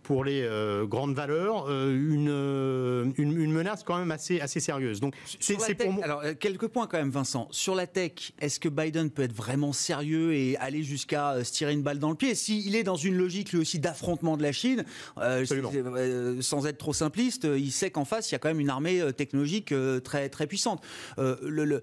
[0.02, 0.48] pour les
[0.84, 5.00] grandes valeurs une, une, menace quand même assez, assez sérieuse.
[5.00, 6.04] Donc c'est pour moi...
[6.04, 7.48] Alors quelques points quand même, Vincent.
[7.50, 11.72] Sur la tech, est-ce que Biden peut être vraiment sérieux et aller jusqu'à se tirer
[11.72, 12.34] une balle dans le pied?
[12.48, 14.84] S'il est dans une logique lui aussi d'affrontement de la Chine,
[15.18, 18.48] euh, euh, sans être trop simpliste, euh, il sait qu'en face il y a quand
[18.48, 20.82] même une armée technologique très très puissante.
[21.18, 21.82] Le,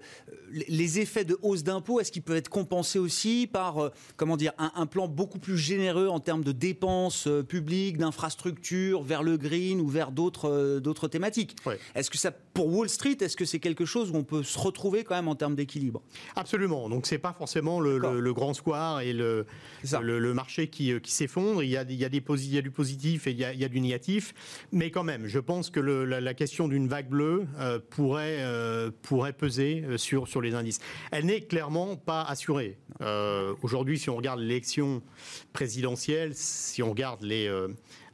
[0.50, 4.86] les effets de hausse d'impôts, est-ce qu'ils peuvent être compensés aussi par comment dire un,
[4.86, 10.10] plan beaucoup plus généreux en termes de dépenses publiques, d'infrastructures vers le green ou vers
[10.10, 11.56] d'autres d'autres thématiques?
[11.94, 14.58] Est-ce que ça pour Wall Street, est-ce que c'est quelque chose où on peut se
[14.58, 16.00] retrouver quand même en termes d'équilibre?
[16.36, 16.88] Absolument.
[16.88, 19.44] Donc c'est pas forcément le, grand square et le,
[20.00, 21.62] le, marché qui, euh, qui s'effondre.
[21.62, 23.44] Il y, a, il, y a des, il y a du positif et il y
[23.44, 24.32] a, il y a du négatif.
[24.72, 29.34] Mais quand même, je pense que la, question d'une vague bleue euh, pourrait, euh, pourrait
[29.34, 30.78] peser sur, sur les indices.
[31.12, 32.78] Elle n'est clairement pas assurée.
[33.60, 35.02] Aujourd'hui, si on regarde l'élection
[35.52, 37.50] présidentielle, si on regarde les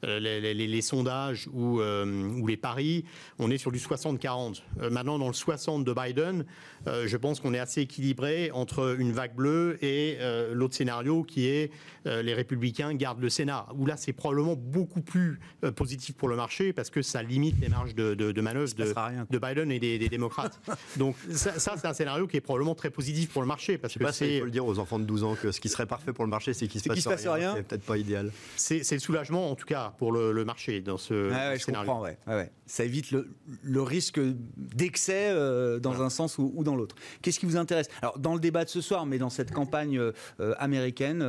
[0.04, 3.04] euh, les, sondages ou, euh, ou, les paris,
[3.38, 4.62] on est sur du 60-40.
[4.80, 6.44] Euh, maintenant, dans le 60 de Biden,
[6.86, 10.18] je pense qu'on est assez équilibré entre une vague bleue et
[10.52, 11.70] l'autre scénario qui est
[12.04, 15.38] les républicains gardent le Sénat, où là, c'est probablement beaucoup plus
[15.76, 18.84] positif pour le marché parce que ça limite les marges de, de, manœuvre de,
[19.30, 20.60] de, Biden et des, démocrates.
[20.96, 23.78] Donc ça, c'est un scénario qui est probablement très positif pour le marché.
[23.78, 24.34] Parce que c'est...
[24.34, 26.24] Il faut le dire aux enfants de 12 ans que ce qui serait parfait pour
[26.24, 27.54] le marché, c'est qu'il se, passe, rien.
[27.54, 28.32] C'est peut-être pas idéal.
[28.56, 31.58] C'est le soulagement, en tout cas, pour le, marché dans ce scénario.
[31.58, 32.50] Je comprends, ouais.
[32.72, 34.18] Ça évite le, risque
[34.56, 36.96] d'excès euh, dans un sens ou, dans l'autre.
[37.20, 37.88] Qu'est-ce qui vous intéresse?
[38.00, 41.22] Alors, dans le débat de ce soir, mais dans cette campagne euh, américaine,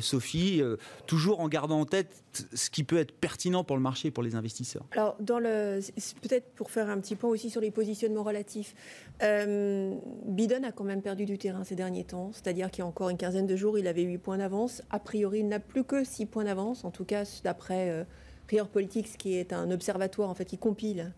[0.00, 0.62] Sophie,
[1.06, 4.22] toujours en gardant en tête ce qui peut être pertinent pour le marché et pour
[4.22, 4.86] les investisseurs.
[4.92, 5.80] Alors, dans le,
[6.22, 8.74] peut-être pour faire un petit point aussi sur les positionnements relatifs,
[9.20, 13.10] Biden a quand même perdu du terrain ces derniers temps, c'est-à-dire qu'il y a encore
[13.10, 14.82] une quinzaine de jours, il avait 8 points d'avance.
[14.88, 18.06] A priori, il n'a plus que 6 points d'avance, en tout cas d'après
[18.46, 21.12] Prior Politics, qui est un observatoire en fait qui compile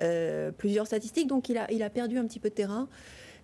[0.00, 1.28] euh, plusieurs statistiques.
[1.28, 2.88] Donc il a, il a perdu un petit peu de terrain.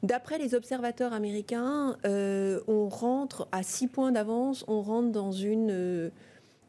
[0.02, 5.70] D'après les observateurs américains, euh, on rentre à 6 points d'avance, on rentre dans une,
[5.70, 6.10] euh,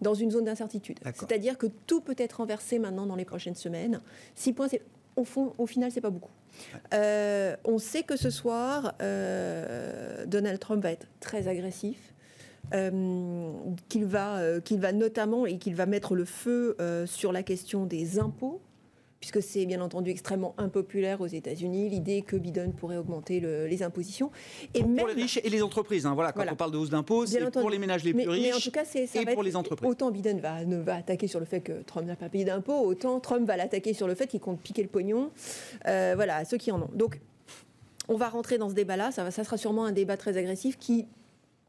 [0.01, 0.99] dans une zone d'incertitude.
[1.13, 4.01] C'est-à-dire que tout peut être renversé maintenant dans les prochaines semaines.
[4.35, 4.67] 6 points,
[5.15, 6.31] au, fond, au final, c'est pas beaucoup.
[6.91, 8.95] on sait que ce soir,
[10.25, 12.08] Donald Trump va être très agressif.
[12.73, 13.51] Euh,
[13.87, 17.41] qu'il va, euh, qu'il va notamment et qu'il va mettre le feu euh, sur la
[17.41, 18.61] question des impôts
[19.19, 24.31] puisque c'est bien entendu extrêmement impopulaire aux États-Unis, l'idée que Biden pourrait augmenter les impositions.
[24.73, 27.25] Et pour, les riches et les entreprises, hein, voilà, quand on parle de hausse d'impôts,
[27.25, 29.89] c'est pour les ménages les plus riches mais en tout cas, et pour les entreprises.
[29.89, 32.79] Autant Biden va, ne va attaquer sur le fait que Trump n'a pas payé d'impôts,
[32.79, 35.31] autant Trump va l'attaquer sur le fait qu'il compte piquer le pognon,
[35.83, 36.89] voilà, à ceux qui en ont.
[36.93, 37.19] Donc,
[38.07, 41.07] on va rentrer dans ce débat-là, ça, ça sera sûrement un débat très agressif qui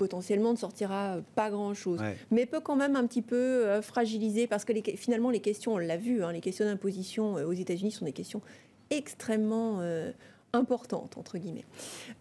[0.00, 4.64] potentiellement ne sortira pas grand-chose, mais peut quand même un petit peu euh, fragiliser, parce
[4.64, 8.06] que finalement les questions, on l'a vu, hein, les questions d'imposition euh, aux États-Unis sont
[8.06, 8.40] des questions
[8.88, 10.10] extrêmement euh,
[10.52, 11.64] importante, entre guillemets.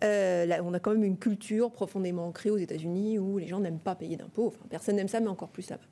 [0.04, 3.60] Euh, là, on a quand même une culture profondément ancrée aux États-Unis où les gens
[3.60, 4.54] n'aiment pas payer d'impôts.
[4.70, 5.84] Personne n'aime ça, mais encore plus là-bas.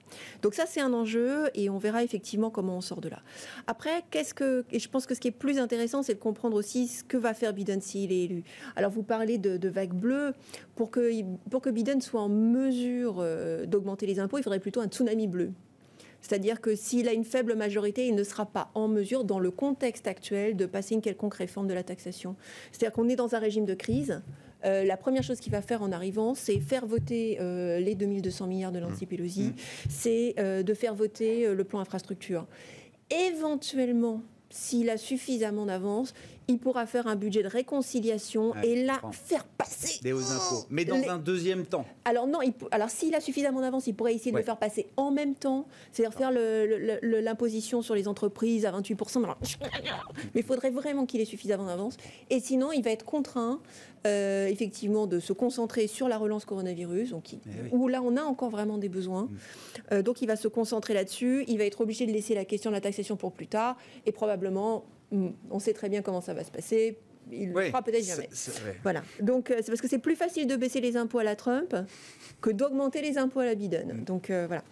[0.42, 3.22] Donc ça, c'est un enjeu et on verra effectivement comment on sort de là.
[3.66, 4.66] Après, qu'est-ce que...
[4.72, 7.18] Et je pense que ce qui est plus intéressant, c'est de comprendre aussi ce que
[7.18, 8.44] va faire Biden s'il est élu.
[8.76, 10.34] Alors, vous parlez de, de vague bleue.
[10.76, 11.10] Pour que,
[11.50, 15.28] pour que Biden soit en mesure euh, d'augmenter les impôts, il faudrait plutôt un tsunami
[15.28, 15.52] bleu.
[16.28, 19.50] C'est-à-dire que s'il a une faible majorité, il ne sera pas en mesure, dans le
[19.50, 22.36] contexte actuel, de passer une quelconque réforme de la taxation.
[22.72, 24.22] C'est-à-dire qu'on est dans un régime de crise.
[24.66, 28.48] Euh, la première chose qu'il va faire en arrivant, c'est faire voter euh, les 2200
[28.48, 29.08] milliards de Nancy mmh.
[29.08, 29.54] Pelosi, mmh.
[29.90, 32.46] c'est euh, de faire voter le plan infrastructure.
[33.10, 36.14] Éventuellement, s'il a suffisamment d'avance,
[36.48, 40.86] il pourra faire un budget de réconciliation et là faire passer des hauts impôts, mais
[40.86, 41.86] dans un deuxième temps.
[42.06, 42.40] Alors non,
[42.72, 45.68] alors s'il a suffisamment d'avance, il pourrait essayer de le faire passer en même temps,
[45.92, 49.18] c'est-à-dire faire l'imposition sur les entreprises à 28%
[50.34, 51.98] mais il faudrait vraiment qu'il ait suffisamment d'avance
[52.30, 53.60] et sinon il va être contraint
[54.06, 57.38] euh, effectivement de se concentrer sur la relance coronavirus, donc eh
[57.72, 59.24] où là on a encore vraiment des besoins.
[59.24, 59.38] Mm.
[59.92, 62.70] Euh, donc il va se concentrer là-dessus, il va être obligé de laisser la question
[62.70, 64.86] de la taxation pour plus tard et probablement.
[65.12, 66.98] On sait très bien comment ça va se passer.
[67.32, 68.30] Il ne le fera peut-être jamais.
[68.84, 69.04] Voilà.
[69.22, 71.76] Donc, euh, c'est parce que c'est plus facile de baisser les impôts à la Trump
[72.42, 73.94] que d'augmenter les impôts à la Biden.
[73.94, 74.04] Mm.
[74.04, 74.64] Donc, euh, voilà.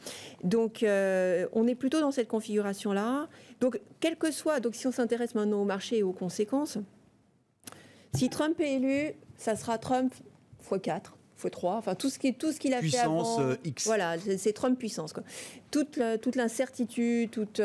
[0.43, 3.27] Donc, euh, on est plutôt dans cette configuration-là.
[3.59, 6.77] Donc, quel que soit, donc si on s'intéresse maintenant au marché et aux conséquences,
[8.13, 10.13] si Trump est élu, ça sera Trump
[10.61, 13.55] x 4 x 3, enfin tout ce qui tout ce qu'il a fait avant.
[13.65, 13.85] X.
[13.85, 15.23] Voilà, c'est Trump puissance quoi.
[15.69, 17.61] Toute toute l'incertitude, toute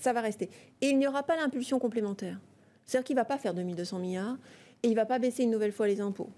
[0.00, 0.50] ça va rester.
[0.80, 2.38] Et il n'y aura pas l'impulsion complémentaire.
[2.84, 4.36] C'est-à-dire qu'il ne va pas faire 2200 milliards
[4.82, 6.30] et il ne va pas baisser une nouvelle fois les impôts.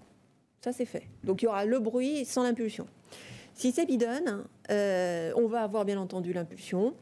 [0.61, 1.03] Ça, c'est fait.
[1.23, 2.87] Donc il y aura le bruit sans l'impulsion.
[3.53, 6.95] Si c'est Biden, euh, on va avoir bien entendu l'impulsion.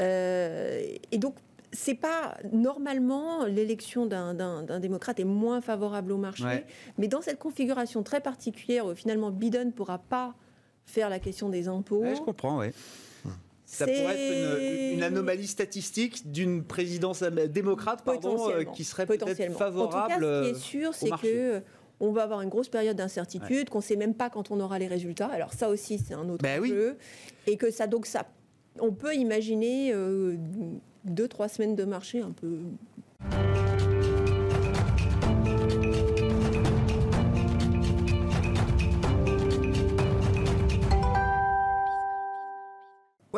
[0.00, 1.34] Euh, et donc,
[1.72, 6.64] c'est pas normalement l'élection d'un démocrate est moins favorable au marché,
[6.98, 10.34] mais dans cette configuration très particulière où finalement Biden ne pourra pas
[10.84, 12.04] faire la question des impôts.
[12.04, 12.70] je comprends, oui.
[13.70, 20.12] Ça pourrait être une, anomalie statistique d'une présidence démocrate pardon, euh, qui serait peut-être favorable.
[20.12, 21.60] En tout cas, ce qui est sûr, c'est que euh,
[22.00, 24.80] on va avoir une grosse période d'incertitude, qu'on ne sait même pas quand on aura
[24.80, 25.28] les résultats.
[25.28, 26.96] Alors ça aussi, c'est un autre ben jeu.
[27.46, 28.26] Et que ça, donc ça,
[28.80, 30.34] on peut imaginer euh,
[31.04, 32.58] deux, trois semaines de marché un peu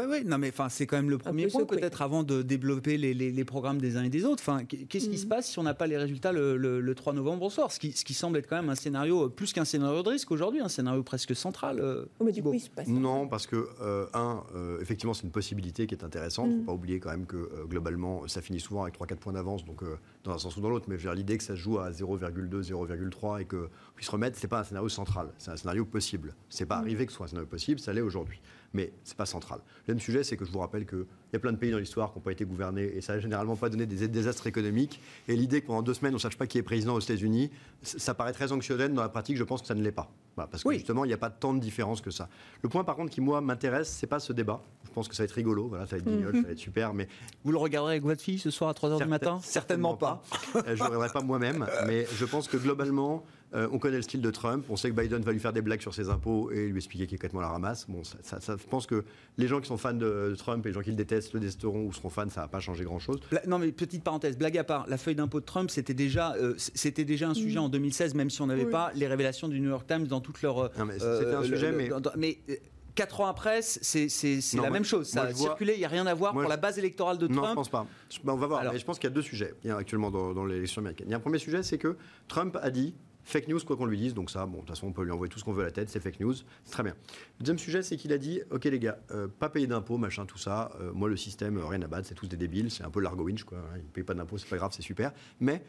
[0.02, 2.96] Oui, oui, non, mais enfin, c'est quand même le premier point, peut-être avant de développer
[2.96, 4.42] les, programmes des uns et des autres.
[4.42, 5.28] Enfin, qu'est-ce qui se mm.
[5.28, 7.70] passe si on n'a pas les résultats le, 3 novembre au soir?
[7.70, 10.08] Ce qui, ce qui, semble être quand même un scénario, euh, plus qu'un scénario de
[10.08, 11.80] risque aujourd'hui, un scénario presque central.
[11.80, 14.42] Euh, oh, mais du coup, il se passe non, parce que, euh, un,
[14.80, 16.48] effectivement, c'est une possibilité qui est intéressante.
[16.50, 16.66] Il ne faut mm.
[16.66, 19.82] pas oublier quand même que, globalement, ça finit souvent avec 3-4 points d'avance, donc
[20.24, 20.86] dans un sens ou dans l'autre.
[20.88, 24.50] Mais l'idée que ça se joue à 0,2, 0,3 et qu'on puisse remettre, ce n'est
[24.50, 26.34] pas un scénario central, c'est un scénario possible.
[26.48, 26.82] Ce n'est pas mm.
[26.82, 28.40] arrivé que ce soit un scénario possible, ça l'est aujourd'hui.
[28.74, 29.60] Mais c'est pas central.
[29.86, 31.78] Le même sujet, c'est que je vous rappelle qu'il y a plein de pays dans
[31.78, 35.00] l'histoire qui n'ont pas été gouvernés et ça n'a généralement pas donné des désastres économiques.
[35.28, 37.50] Et l'idée que pendant deux semaines, on ne sache pas qui est président aux États-Unis,
[37.82, 38.94] ça paraît très anxiogène.
[38.94, 40.10] Dans la pratique, je pense que ça ne l'est pas.
[40.36, 42.28] parce que justement, il n'y a pas tant de différence que ça.
[42.62, 44.62] Le point, par contre, qui, moi, m'intéresse, c'est pas ce débat.
[44.84, 46.58] Je pense que ça va être rigolo, voilà, ça va être guignol, ça va être
[46.58, 46.92] super.
[46.94, 47.08] Mais...
[47.44, 49.40] Vous le regarderez avec votre fille ce soir à 3h du matin?
[49.42, 50.22] Certainement pas.
[50.54, 54.02] je ne le regarderai pas moi-même, mais je pense que globalement, euh, on connaît le
[54.02, 54.64] style de Trump.
[54.70, 57.06] On sait que Biden va lui faire des blagues sur ses impôts et lui expliquer
[57.06, 57.86] qu'il est complètement la ramasse.
[57.88, 59.04] Bon, ça, je pense que
[59.36, 61.84] les gens qui sont fans de Trump et les gens qui le détestent le détesteront
[61.84, 63.20] ou seront fans, ça va pas changer grand-chose.
[63.46, 66.54] Non, mais petite parenthèse, blague à part, la feuille d'impôt de Trump, c'était déjà, euh,
[66.56, 67.64] c'était déjà un sujet mm.
[67.64, 70.40] en 2016, même si on n'avait pas les révélations du New York Times dans toute
[70.42, 70.70] leur.
[70.78, 71.90] Non, mais c'était un euh, sujet, mais.
[72.16, 72.38] mais
[72.94, 74.08] Quatre ans après, c'est
[74.54, 75.08] la même chose.
[75.08, 77.40] Ça a circulé, il n'y a rien à voir pour la base électorale de Trump.
[77.40, 77.86] Non, je pense pas.
[78.22, 78.76] Ben, on va voir.
[78.76, 81.06] je pense qu'il y a deux sujets actuellement dans, dans l'élection américaine.
[81.08, 81.96] Il y a un premier sujet, c'est que
[82.28, 84.88] Trump a dit Fake news, quoi qu'on lui dise, donc ça, bon, de toute façon,
[84.88, 86.72] on peut lui envoyer tout ce qu'on veut à la tête, c'est fake news, c'est
[86.72, 86.94] très bien.
[87.38, 90.38] Deuxième sujet, c'est qu'il a dit, ok les gars, euh, pas payer d'impôts, machin, tout
[90.38, 92.90] ça, euh, moi le système, euh, rien à battre, c'est tous des débiles, c'est un
[92.90, 95.12] peu l'argo winch, quoi, hein, ils ne payent pas d'impôts, c'est pas grave, c'est super,
[95.40, 95.62] mais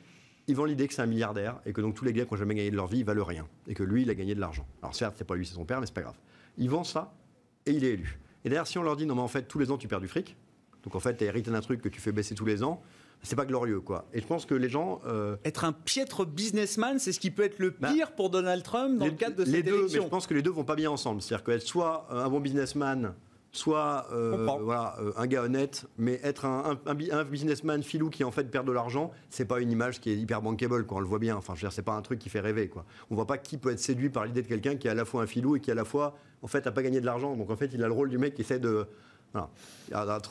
[0.47, 2.39] ils vendent l'idée que c'est un milliardaire et que donc tous les gars qui n'ont
[2.39, 4.39] jamais gagné de leur vie, ils valent rien, et que lui, il a gagné de
[4.39, 4.67] l'argent.
[4.81, 6.17] Alors certes, c'est pas lui, c'est son père, mais c'est pas grave.
[6.57, 7.13] Il vend ça,
[7.65, 8.19] et il est élu.
[8.45, 10.01] Et d'ailleurs, si on leur dit, non mais en fait, tous les ans, tu perds
[10.01, 10.35] du fric,
[10.83, 12.81] donc en fait, tu hérité d'un truc que tu fais baisser tous les ans,
[13.23, 14.05] c'est pas glorieux, quoi.
[14.13, 15.01] Et je pense que les gens.
[15.05, 18.63] Euh, être un piètre businessman, c'est ce qui peut être le bah, pire pour Donald
[18.63, 20.01] Trump dans le cadre de cette deux, élection.
[20.01, 21.21] Mais je pense que les deux vont pas bien ensemble.
[21.21, 23.13] C'est-à-dire qu'être soit un bon businessman,
[23.53, 28.31] soit euh, voilà, euh, un gars honnête, mais être un, un, businessman filou qui en
[28.31, 30.97] fait perd de l'argent, c'est pas une image qui est hyper bankable, quoi.
[30.97, 31.38] On le voit bien.
[31.38, 32.83] Enfin, je veux dire, c'est pas un truc qui fait rêver, quoi.
[33.09, 35.05] On voit pas qui peut être séduit par l'idée de quelqu'un qui est à la
[35.05, 37.38] fois un filou et qui à la fois, en fait, a pas gagné de l'argent.
[37.38, 38.86] Donc en fait, il a le rôle du mec qui essaie de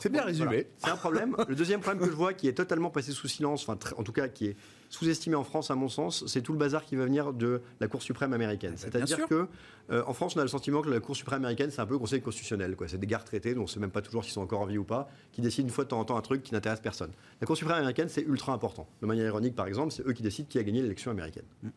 [0.01, 0.67] c'est bien résumé.
[0.77, 1.35] C'est un problème.
[1.47, 4.11] Le deuxième problème que je vois qui est totalement passé sous silence, enfin, en tout
[4.11, 4.55] cas qui est
[4.89, 7.87] sous-estimé en France à mon sens, c'est tout le bazar qui va venir de la
[7.87, 8.75] Cour suprême américaine.
[8.77, 9.47] C'est-à-dire que
[9.89, 11.93] euh, en France, on a le sentiment que la Cour suprême américaine, c'est un peu
[11.93, 12.75] le conseil constitutionnel.
[12.87, 14.65] C'est des gardes traités, dont on ne sait même pas toujours s'ils sont encore en
[14.65, 16.79] vie ou pas, qui décident une fois de temps en temps un truc qui n'intéresse
[16.79, 17.11] personne.
[17.41, 18.87] La Cour suprême américaine, c'est ultra important.
[19.01, 21.45] De manière ironique, par exemple, c'est eux qui décident qui a gagné l'élection américaine.
[21.63, 21.69] Mm.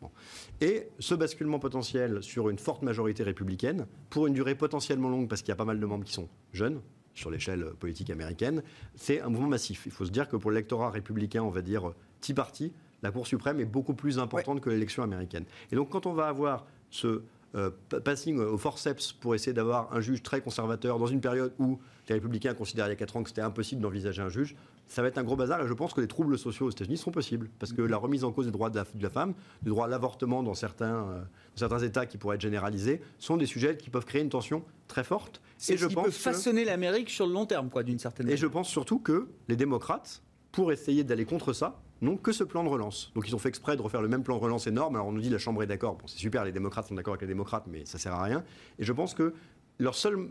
[0.61, 5.41] Et ce basculement potentiel sur une forte majorité républicaine, pour une durée potentiellement longue, parce
[5.41, 6.81] qu'il y a pas mal de membres qui sont jeunes,
[7.17, 8.63] sur l'échelle politique américaine,
[8.95, 9.83] c'est un mouvement massif.
[9.85, 12.71] Il faut se dire que pour l'électorat républicain, on va dire Tea Party,
[13.03, 15.45] la Cour suprême est beaucoup plus importante que l'élection américaine.
[15.71, 17.23] Et donc quand on va avoir ce
[17.55, 17.71] euh,
[18.03, 22.15] passing au forceps pour essayer d'avoir un juge très conservateur dans une période où les
[22.15, 24.55] républicains considéraient il y a 4 ans que c'était impossible d'envisager un juge,
[24.87, 26.97] ça va être un gros bazar et je pense que les troubles sociaux aux États-Unis
[26.97, 27.49] sont possibles.
[27.59, 30.43] Parce que la remise en cause des droits de la, femme, du droit à l'avortement
[30.43, 31.21] dans certains, euh,
[31.55, 35.03] certains États qui pourraient être généralisés, sont des sujets qui peuvent créer une tension très
[35.03, 35.41] forte.
[35.69, 38.37] Et je qui pense peut façonner l'Amérique sur le long terme, quoi, d'une certaine manière.
[38.37, 40.21] Et je pense surtout que les démocrates,
[40.51, 43.11] pour essayer d'aller contre ça, n'ont que ce plan de relance.
[43.15, 44.95] Donc ils ont fait exprès de refaire le même plan de relance énorme.
[44.95, 45.95] Alors on nous dit la Chambre est d'accord.
[45.95, 48.43] Bon, c'est super, les démocrates sont d'accord avec les démocrates, mais ça sert à rien.
[48.79, 49.33] Et je pense que
[49.79, 50.29] leur seul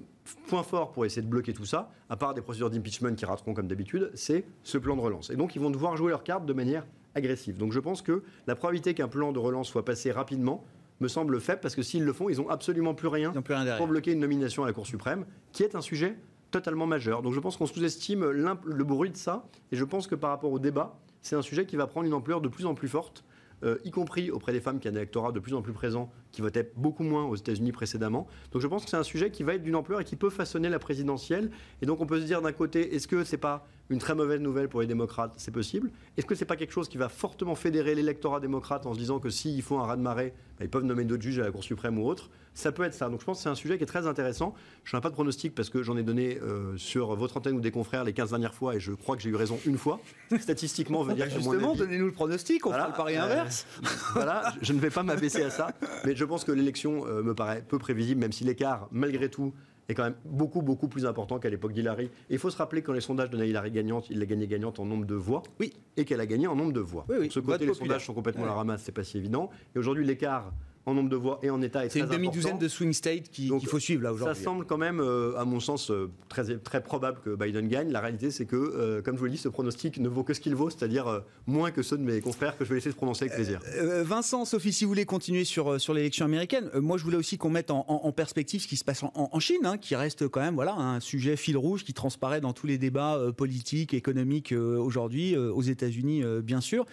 [0.48, 3.54] point fort pour essayer de bloquer tout ça, à part des procédures d'impeachment qui rateront
[3.54, 5.30] comme d'habitude, c'est ce plan de relance.
[5.30, 7.56] Et donc ils vont devoir jouer leurs cartes de manière agressive.
[7.56, 10.64] Donc je pense que la probabilité qu'un plan de relance soit passé rapidement
[11.00, 14.12] me semble faible parce que s'ils le font, ils n'ont absolument plus rien, pour bloquer
[14.12, 16.16] une nomination à la Cour suprême, qui est un sujet
[16.50, 17.22] totalement majeur.
[17.22, 20.50] Donc je pense qu'on sous-estime le bruit de ça, et je pense que par rapport
[20.50, 23.24] au débat, c'est un sujet qui va prendre une ampleur de plus en plus forte
[23.62, 26.10] euh, y compris auprès des femmes qui ont un électorat de plus en plus présent,
[26.32, 28.26] qui votaient beaucoup moins aux États-Unis précédemment.
[28.52, 30.30] Donc je pense que c'est un sujet qui va être d'une ampleur et qui peut
[30.30, 31.50] façonner la présidentielle.
[31.82, 34.40] Et donc on peut se dire d'un côté, est-ce que c'est pas une très mauvaise
[34.40, 35.90] nouvelle pour les démocrates C'est possible.
[36.16, 39.20] Est-ce que c'est pas quelque chose qui va fortement fédérer l'électorat démocrate en se disant
[39.20, 41.98] que s'ils font un raz-de-marée, bah, ils peuvent nommer d'autres juges à la Cour suprême
[41.98, 42.30] ou autre?
[42.54, 43.08] Ça peut être ça.
[43.08, 44.54] Donc je pense que c'est un sujet qui est très intéressant.
[44.84, 47.60] Je n'ai pas de pronostic parce que j'en ai donné euh, sur votre antenne ou
[47.60, 50.00] des confrères les 15 dernières fois et je crois que j'ai eu raison une fois.
[50.40, 53.66] Statistiquement, veut dire que Justement, donnez-nous le pronostic, on fera le pari inverse.
[54.14, 55.68] voilà, je ne vais pas m'abaisser à ça,
[56.04, 59.52] mais je pense que l'élection euh, me paraît peu prévisible, même si l'écart, malgré tout,
[59.88, 62.10] est quand même beaucoup, beaucoup plus important qu'à l'époque d'Hillary.
[62.30, 64.80] il faut se rappeler que quand les sondages donnaient Hillary gagnante, il l'a gagné gagnante
[64.80, 65.42] en nombre de voix.
[65.60, 65.72] Oui.
[65.96, 67.04] Et qu'elle a gagné en nombre de voix.
[67.08, 67.28] Oui, oui.
[67.30, 69.50] Ce côté, les sondages sont complètement à la ramasse, c'est pas si évident.
[69.74, 70.52] Et aujourd'hui, l'écart
[70.86, 73.50] en nombre de voix et en état est, C'est une demi-douzaine de swing states qu'il
[73.66, 74.36] faut suivre là aujourd'hui.
[74.36, 77.90] Ça semble quand même, euh, à mon sens, euh, très, très probable que Biden gagne.
[77.90, 80.32] La réalité, c'est que, euh, comme je vous le dis, ce pronostic ne vaut que
[80.32, 82.96] ce qu'il vaut, c'est-à-dire moins que ceux de mes confrères que je vais laisser se
[82.96, 83.60] prononcer avec plaisir.
[84.04, 87.50] Vincent, Sophie, si vous voulez continuer sur, sur l'élection américaine, moi je voulais aussi qu'on
[87.50, 90.74] mette en, perspective ce qui se passe en, Chine, hein, qui reste quand même voilà,
[90.74, 96.22] un sujet fil rouge qui transparaît dans tous les débats politiques, économiques aujourd'hui, aux États-Unis
[96.42, 96.86] bien sûr.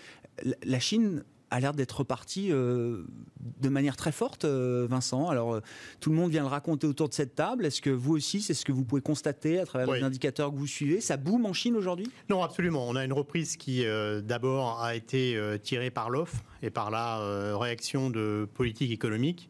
[0.65, 3.03] La Chine a l'air d'être reparti euh,
[3.61, 5.29] de manière très forte, euh, Vincent.
[5.29, 5.61] Alors, euh,
[5.99, 7.67] tout le monde vient le raconter autour de cette table.
[7.67, 10.57] Est-ce que vous aussi, c'est ce que vous pouvez constater à travers les indicateurs que
[10.57, 10.99] vous suivez?
[10.99, 12.09] Ça boum en Chine aujourd'hui?
[12.27, 12.87] Non, absolument.
[12.89, 13.85] On a une reprise qui,
[14.23, 19.49] d'abord, a été tirée par l'offre et par la réaction de politique économique.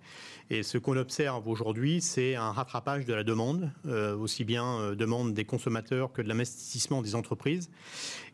[0.49, 3.71] Et ce qu'on observe aujourd'hui, c'est un rattrapage de la demande,
[4.19, 7.69] aussi bien demande des consommateurs que de l'investissement des entreprises.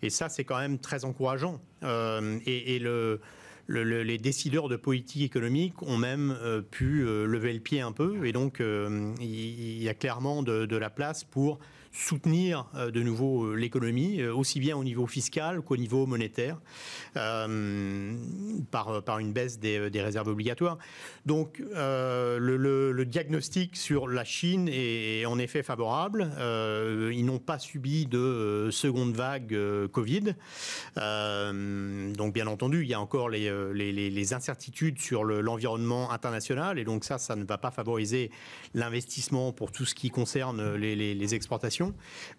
[0.02, 1.62] Et ça, c'est quand même très encourageant.
[1.84, 3.22] et, et le
[3.70, 8.26] les décideurs de politique économique ont même euh, pu euh, lever le pied un peu.
[8.26, 11.60] Et donc, euh, il y a clairement de, la place pour
[11.92, 16.60] soutenir de nouveau l'économie, aussi bien au niveau fiscal qu'au niveau monétaire,
[17.14, 20.78] par, par une baisse des, réserves obligatoires.
[21.26, 26.30] Donc, le, diagnostic sur la Chine est en effet favorable.
[27.12, 29.58] ils n'ont pas subi de seconde vague
[29.92, 30.36] Covid.
[30.96, 36.78] donc, bien entendu, il y a encore les euh, les, incertitudes sur l'environnement international.
[36.78, 38.30] Et donc ça, ça ne va pas favoriser
[38.74, 41.79] l'investissement pour tout ce qui concerne les, exportations.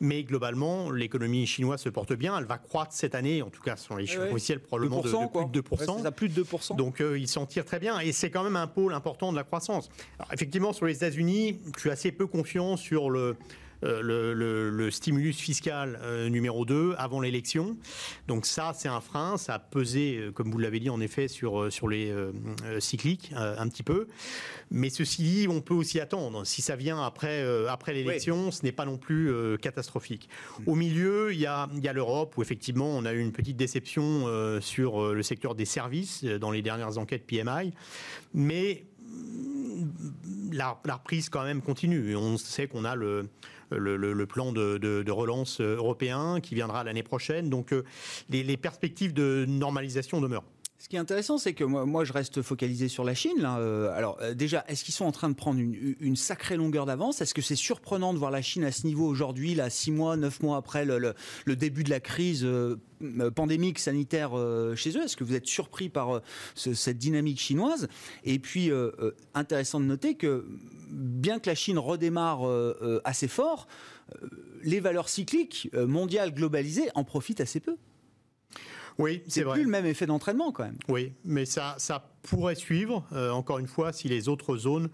[0.00, 2.36] Mais globalement, l'économie chinoise se porte bien.
[2.38, 5.60] Elle va croître cette année, en tout cas, sur les chiffres officiels, probablement de, de,
[5.60, 6.02] plus de 2%.
[6.02, 6.76] ça, plus de 2%.
[6.76, 8.00] Donc euh, ils s'en tirent très bien.
[8.00, 9.90] Et c'est quand même un pôle important de la croissance.
[10.18, 13.36] Alors, effectivement, sur les États-Unis, je suis assez peu confiant sur le
[13.84, 17.76] euh, le, stimulus fiscal euh, numéro 2 avant l'élection.
[18.28, 19.36] Donc ça, c'est un frein.
[19.36, 22.12] Ça a pesé, euh, comme vous l'avez dit, en effet, sur, sur les
[22.78, 24.06] cycliques un petit peu.
[24.70, 26.44] Mais ceci dit, on peut aussi attendre.
[26.44, 30.28] Si ça vient après, après l'élection, ce n'est pas non plus catastrophique.
[30.66, 33.56] Au milieu, il y a, y a l'Europe où effectivement, on a eu une petite
[33.56, 37.72] déception sur le secteur des services dans les dernières enquêtes PMI.
[38.34, 38.84] Mais
[40.52, 42.16] la, la, reprise quand même continue.
[42.16, 43.28] On sait qu'on a le,
[43.70, 47.50] le, plan de, relance européen qui viendra l'année prochaine.
[47.50, 47.84] Donc euh,
[48.28, 50.44] les, perspectives de normalisation demeurent.
[50.80, 53.46] Ce qui est intéressant, c'est que moi, je reste focalisé sur la Chine.
[53.46, 57.20] Euh, alors, euh, déjà, est-ce qu'ils sont en train de prendre une, sacrée longueur d'avance?
[57.20, 60.16] Est-ce que c'est surprenant de voir la Chine à ce niveau aujourd'hui, là, six mois,
[60.16, 61.14] neuf mois après le,
[61.46, 62.48] début de la crise
[63.36, 64.30] pandémique sanitaire
[64.74, 65.02] chez eux?
[65.02, 66.22] Est-ce que vous êtes surpris par
[66.54, 67.88] cette dynamique chinoise?
[68.24, 68.70] Et puis,
[69.34, 70.46] intéressant de noter que
[70.90, 73.66] bien que la Chine redémarre euh, euh, assez fort,
[74.14, 74.28] euh,
[74.62, 77.76] les valeurs cycliques mondiales globalisées en profitent assez peu.
[78.98, 80.78] Oui, c'est plus le même effet d'entraînement quand même.
[80.88, 84.88] Oui, mais ça, ça pourrait suivre, encore une fois, si les autres zones euh,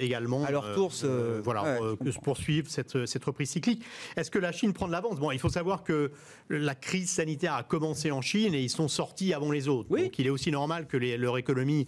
[0.00, 0.44] également.
[0.44, 3.84] À leur tour, euh, voilà, euh, poursuivre cette, cette reprise cyclique.
[4.16, 5.18] Est-ce que la Chine prend de l'avance?
[5.18, 6.10] Bon, il faut savoir que
[6.48, 9.88] la crise sanitaire a commencé en Chine et ils sont sortis avant les autres.
[9.90, 10.04] Oui.
[10.04, 11.86] Donc il est aussi normal que leur économie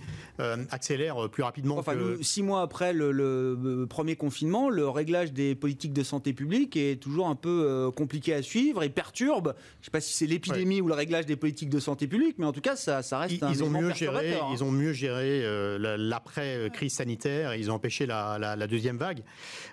[0.70, 1.78] accélère plus rapidement.
[1.78, 7.00] Enfin, six mois après le, premier confinement, le réglage des politiques de santé publique est
[7.00, 9.54] toujours un peu compliqué à suivre et perturbe.
[9.56, 12.36] Je ne sais pas si c'est l'épidémie ou le réglage des politiques de santé publique,
[12.38, 14.46] mais en tout cas, ça, ça reste ils, un ils ont mieux géré, hein.
[14.52, 15.42] Ils ont mieux géré
[15.78, 17.54] l'après crise sanitaire.
[17.54, 19.22] Ils ont empêcher la, deuxième vague,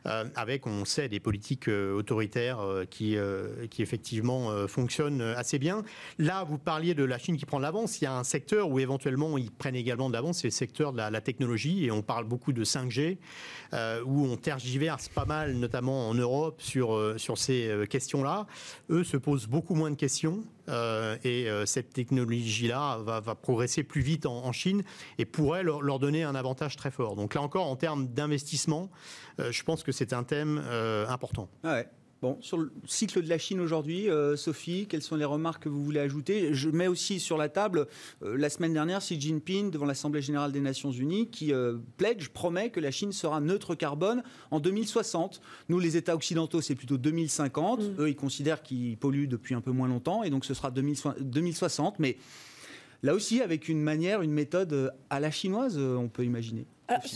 [0.05, 3.17] euh, avec, on sait, des politiques euh, autoritaires euh, qui,
[3.69, 5.83] qui effectivement fonctionnent assez bien.
[6.19, 7.99] Là, vous parliez de la Chine qui prend de l'avance.
[7.99, 10.93] Il y a un secteur où éventuellement ils prennent également de l'avance, c'est le secteur
[10.93, 13.17] de la, technologie, et on parle beaucoup de 5G,
[14.05, 18.45] où on tergiverse pas mal, notamment en Europe, sur, sur ces questions-là.
[18.89, 20.43] Eux se posent beaucoup moins de questions.
[20.67, 24.83] Et cette technologie-là va, progresser plus vite en, Chine
[25.17, 27.15] et pourrait leur, donner un avantage très fort.
[27.15, 28.89] Donc là encore, en termes d'investissement,
[29.39, 31.49] euh, je pense que c'est un thème euh, important.
[31.63, 31.81] Ah
[32.21, 35.69] bon, sur le cycle de la Chine aujourd'hui, euh, Sophie, quelles sont les remarques que
[35.69, 36.53] vous voulez ajouter?
[36.53, 37.87] Je mets aussi sur la table,
[38.21, 41.53] la semaine dernière, Xi Jinping, devant l'Assemblée générale des Nations Unies, qui
[41.97, 45.41] pledge, promet que la Chine sera neutre carbone en 2060.
[45.69, 47.81] Nous, les États occidentaux, c'est plutôt 2050.
[47.81, 47.95] Mm.
[47.99, 51.99] Eux, ils considèrent qu'ils polluent depuis un peu moins longtemps, et donc ce sera 2060.
[51.99, 52.17] Mais
[53.03, 56.65] là aussi, avec une manière, une méthode à la chinoise, on peut imaginer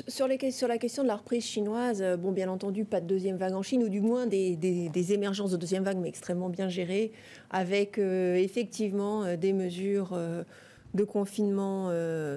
[0.08, 3.06] sur, les, sur, la question de la reprise chinoise, euh, bon, bien entendu, pas de
[3.06, 6.50] deuxième vague en Chine, ou du moins des, des, émergences de deuxième vague, mais extrêmement
[6.50, 7.12] bien gérées,
[7.52, 10.18] avec euh, effectivement euh, des mesures
[10.96, 11.92] de confinement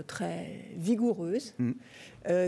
[0.06, 1.54] très vigoureuses.
[1.58, 1.72] Mm.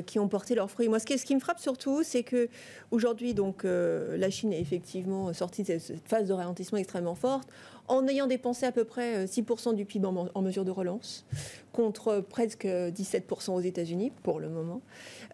[0.06, 0.88] qui ont porté leurs fruits.
[0.88, 2.48] Moi, ce qui, ce qui me frappe surtout, c'est que
[2.92, 7.48] aujourd'hui, donc, la Chine est effectivement sortie de cette phase de ralentissement extrêmement forte
[7.88, 11.26] en ayant dépensé à peu près 6% du PIB en, en mesure de relance
[11.72, 14.80] contre presque 17% aux États-Unis pour le moment.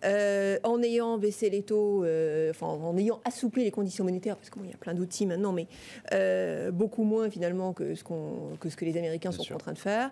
[0.05, 4.51] Euh, en ayant baissé les taux, euh, enfin en ayant assoupli les conditions monétaires, parce
[4.51, 5.67] qu'il y a plein d'outils maintenant, mais
[6.13, 9.79] euh, beaucoup moins finalement que ce, que ce que les Américains sont en train de
[9.79, 10.11] faire.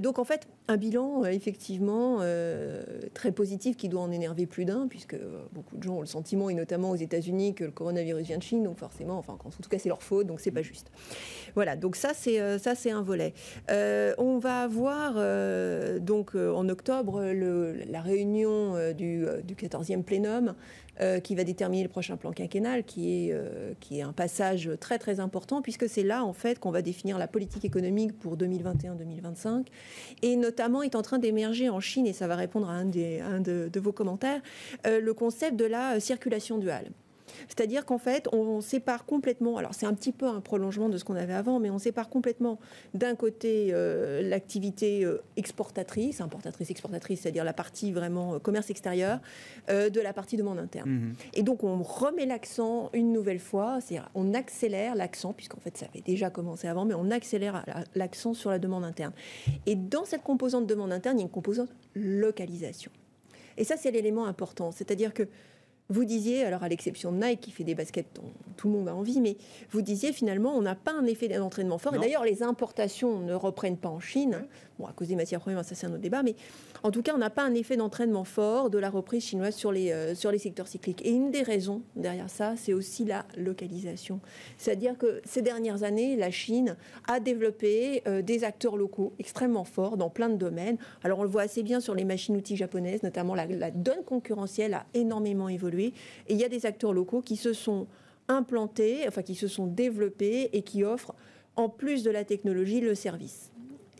[0.00, 2.20] donc en fait, un bilan effectivement
[3.14, 5.16] très positif qui doit en énerver plus d'un, puisque
[5.52, 8.42] beaucoup de gens ont le sentiment, et notamment aux États-Unis, que le coronavirus vient de
[8.42, 10.90] Chine, donc forcément, enfin en tout cas c'est leur faute, donc c'est pas juste.
[11.54, 13.34] Voilà, donc ça c'est ça c'est un volet.
[13.68, 15.14] on va avoir
[16.00, 20.54] donc en octobre le, la réunion du, 14e euh, plénum
[21.00, 24.70] euh, qui va déterminer le prochain plan quinquennal, qui est, euh, qui est un passage
[24.80, 28.36] très très important, puisque c'est là en fait qu'on va définir la politique économique pour
[28.36, 29.66] 2021-2025,
[30.22, 33.40] et notamment est en train d'émerger en Chine, et ça va répondre à un, un
[33.40, 34.42] de, vos commentaires,
[34.84, 36.90] le concept de la circulation duale.
[37.48, 41.04] C'est-à-dire qu'en fait, on sépare complètement, alors c'est un petit peu un prolongement de ce
[41.04, 42.58] qu'on avait avant, mais on sépare complètement
[42.94, 49.20] d'un côté euh, l'activité euh, exportatrice, importatrice, exportatrice, c'est-à-dire la partie vraiment euh, commerce extérieur,
[49.68, 50.90] de la partie demande interne.
[50.90, 51.14] Mhm.
[51.34, 55.86] Et donc on remet l'accent une nouvelle fois, c'est-à-dire on accélère l'accent, puisqu'en fait ça
[55.86, 57.64] avait déjà commencé avant, mais on accélère
[57.94, 59.12] l'accent sur la demande interne.
[59.66, 62.90] Et dans cette composante demande interne, il y a une composante localisation.
[63.56, 64.72] Et ça, c'est l'élément important.
[64.72, 65.28] C'est-à-dire que
[65.90, 68.88] vous disiez, alors à l'exception de Nike qui fait des baskets dont tout le monde
[68.88, 69.36] a envie, mais
[69.70, 71.94] vous disiez finalement on n'a pas un effet d'entraînement fort.
[71.94, 74.44] Et d'ailleurs les importations ne reprennent pas en Chine,
[74.86, 76.34] à cause des matières premières, ça c'est un autre débat, mais
[76.82, 79.72] en tout cas on n'a pas un effet d'entraînement fort de la reprise chinoise sur
[79.72, 81.04] les, euh, sur les secteurs cycliques.
[81.04, 84.20] Et une des raisons derrière ça, c'est aussi la localisation.
[84.56, 86.76] C'est-à-dire que ces dernières années, la Chine
[87.08, 90.78] a développé euh, des acteurs locaux extrêmement forts dans plein de domaines.
[91.02, 94.74] Alors on le voit assez bien sur les machines-outils japonaises, notamment la, la donne concurrentielle
[94.74, 95.92] a énormément évolué.
[96.28, 97.86] Et il y a des acteurs locaux qui se sont
[98.28, 101.14] implantés, enfin qui se sont développés et qui offrent,
[101.56, 103.49] en plus de la technologie, le service.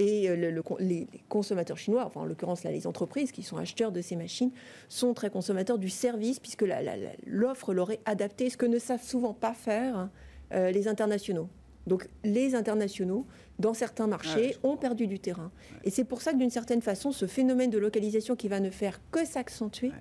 [0.00, 4.00] Et euh, les, consommateurs chinois, enfin en l'occurrence là, les entreprises qui sont acheteurs de
[4.00, 4.50] ces machines,
[4.88, 6.64] sont très consommateurs du service puisque
[7.26, 10.08] l'offre leur est adaptée, ce que ne savent souvent pas faire
[10.54, 11.50] euh, les internationaux.
[11.86, 13.26] Donc les internationaux,
[13.58, 15.50] dans certains marchés, ont perdu du terrain.
[15.84, 18.70] Et c'est pour ça que d'une certaine façon, ce phénomène de localisation qui va ne
[18.70, 19.92] faire que s'accentuer,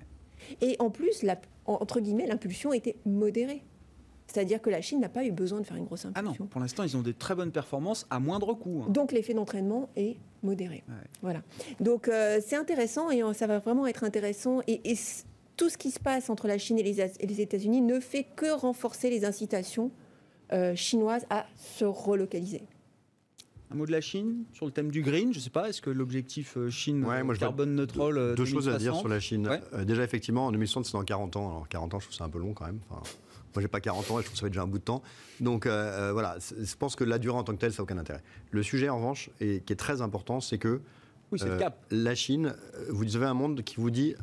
[0.62, 3.62] et en plus, la, entre guillemets, l'impulsion était modérée.
[4.32, 6.34] C'est-à-dire que la Chine n'a pas eu besoin de faire une grosse impulsion.
[6.34, 8.84] Ah non, pour l'instant, ils ont des très bonnes performances à moindre coût.
[8.84, 8.90] Hein.
[8.90, 10.84] Donc l'effet d'entraînement est modéré.
[11.22, 11.42] Voilà.
[11.80, 14.60] Donc euh, c'est intéressant et ça va vraiment être intéressant.
[14.66, 14.94] Et,
[15.56, 18.50] tout ce qui se passe entre la Chine et les, les États-Unis ne fait que
[18.50, 19.90] renforcer les incitations
[20.52, 22.62] euh, chinoises à se relocaliser.
[23.70, 25.80] Un mot de la Chine sur le thème du green, je ne sais pas, est-ce
[25.80, 27.06] que l'objectif euh, Chine
[27.38, 29.48] carbone neutre Deux, choses à dire sur la Chine.
[29.72, 31.50] Euh, déjà, effectivement, en 2060, c'est dans 40 ans.
[31.50, 32.80] Alors 40 ans, je trouve ça un peu long quand même.
[32.90, 33.02] Enfin,
[33.54, 34.84] moi, j'ai pas 40 ans et je trouve que ça fait déjà un bout de
[34.84, 35.02] temps.
[35.40, 37.98] Donc euh, voilà, je pense que la durée en tant que telle, ça n'a aucun
[37.98, 38.22] intérêt.
[38.50, 40.80] Le sujet, en revanche, et qui est très important, c'est que
[41.32, 41.84] oui, le cap.
[41.90, 42.54] la Chine,
[42.88, 44.14] vous avez un monde qui vous dit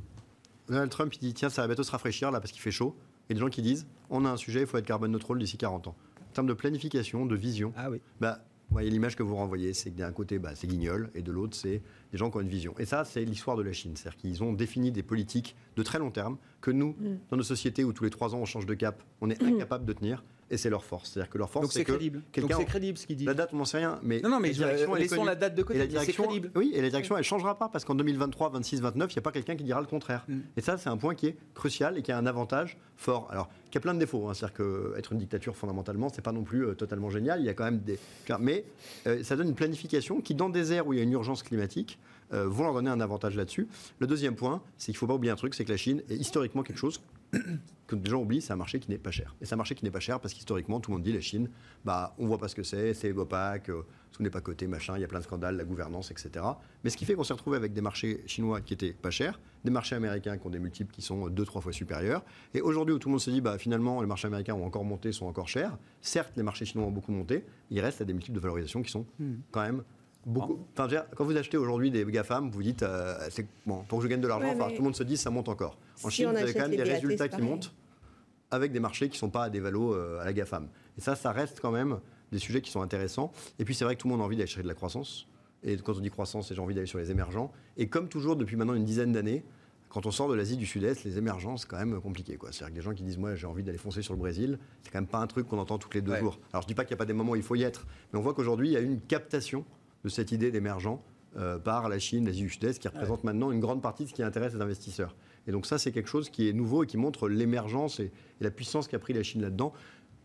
[0.67, 2.95] Donald Trump, il dit tiens, ça va bientôt se rafraîchir là parce qu'il fait chaud.
[3.29, 5.57] Et des gens qui disent on a un sujet, il faut être carbone neutre d'ici
[5.57, 5.95] 40 ans.
[6.21, 7.99] En termes de planification, de vision, ah oui.
[8.21, 11.31] bah, voyez, l'image que vous renvoyez, c'est que d'un côté, bah, c'est Guignol, et de
[11.31, 12.75] l'autre, c'est des gens qui ont une vision.
[12.79, 13.93] Et ça, c'est l'histoire de la Chine.
[13.95, 17.17] C'est-à-dire qu'ils ont défini des politiques de très long terme que nous, mm.
[17.29, 19.85] dans nos sociétés où tous les trois ans on change de cap, on est incapable
[19.85, 21.11] de tenir et c'est leur force.
[21.11, 22.21] C'est-à-dire que leur force, c'est crédible.
[22.37, 23.27] Donc c'est crédible ce qu'ils disent.
[23.27, 23.99] La date, on n'en sait rien.
[24.03, 25.79] Mais non, non, mais laissons la date de côté.
[25.79, 26.51] la direction, crédible.
[26.55, 29.21] Oui, et la direction, elle changera pas parce qu'en 2023, 26, 29, il n'y a
[29.21, 30.25] pas quelqu'un qui dira le contraire.
[30.27, 30.39] Mm.
[30.55, 33.27] Et ça, c'est un point qui est crucial et qui a un avantage fort.
[33.31, 34.27] Alors, qui a plein de défauts.
[34.27, 34.33] Hein.
[34.33, 37.41] C'est-à-dire qu'être une dictature, fondamentalement, c'est pas non plus euh, totalement génial.
[37.41, 37.99] Il y a quand même des.
[38.39, 38.65] Mais
[39.05, 41.43] euh, ça donne une planification qui, dans des aires où il y a une urgence
[41.43, 41.99] climatique,
[42.33, 43.67] euh, vont leur donner un avantage là-dessus.
[43.99, 46.01] Le deuxième point, c'est qu'il ne faut pas oublier un truc, c'est que la Chine
[46.09, 47.01] est historiquement quelque chose
[47.87, 49.35] que les gens oublient, c'est un marché qui n'est pas cher.
[49.41, 51.21] Et c'est un marché qui n'est pas cher parce qu'historiquement, tout le monde dit la
[51.21, 51.49] Chine,
[51.85, 54.97] bah, on voit pas ce que c'est, c'est opaque, euh, tout n'est pas coté, machin,
[54.97, 56.45] il y a plein de scandales, la gouvernance, etc.
[56.83, 59.39] Mais ce qui fait qu'on s'est retrouvé avec des marchés chinois qui étaient pas chers,
[59.63, 62.23] des marchés américains qui ont des multiples qui sont deux, trois fois supérieurs.
[62.53, 64.83] Et aujourd'hui, où tout le monde se dit, bah, finalement, les marchés américains ont encore
[64.83, 68.13] monté, sont encore chers, certes, les marchés chinois ont beaucoup monté, il reste à des
[68.13, 69.35] multiples de valorisation qui sont hmm.
[69.51, 69.83] quand même
[70.27, 70.59] Beaucoup.
[70.77, 73.17] Enfin, quand vous achetez aujourd'hui des GAFAM, vous dites, euh,
[73.65, 75.77] bon, pour que je gagne de l'argent, tout le monde se dit, ça monte encore.
[76.03, 77.73] En Chine, vous avez quand même des résultats qui montent
[78.51, 80.67] avec des marchés qui ne sont pas à des valos euh, à la GAFAM.
[80.97, 81.99] Et ça, ça reste quand même
[82.33, 83.31] des sujets qui sont intéressants.
[83.57, 85.27] Et puis, c'est vrai que tout le monde a envie d'aller chercher de la croissance.
[85.63, 87.51] Et quand on dit croissance, j'ai envie d'aller sur les émergents.
[87.77, 89.45] Et comme toujours, depuis maintenant une dizaine d'années,
[89.89, 92.37] quand on sort de l'Asie du Sud-Est, les émergents, c'est quand même compliqué.
[92.51, 94.91] C'est-à-dire que les gens qui disent, moi, j'ai envie d'aller foncer sur le Brésil, c'est
[94.91, 96.37] quand même pas un truc qu'on entend tous les deux jours.
[96.51, 97.85] Alors, je dis pas qu'il n'y a pas des moments où il faut y être,
[98.11, 99.63] mais on voit qu'aujourd'hui, il y a une captation
[100.03, 101.01] de cette idée d'émergent
[101.37, 104.13] euh, par la Chine, l'Asie du Sud-Est, qui représente maintenant une grande partie de ce
[104.13, 105.15] qui intéresse les investisseurs.
[105.45, 108.49] Et donc ça, c'est quelque chose qui est nouveau et qui montre l'émergence et, la
[108.49, 109.73] puissance qu'a pris la Chine là-dedans,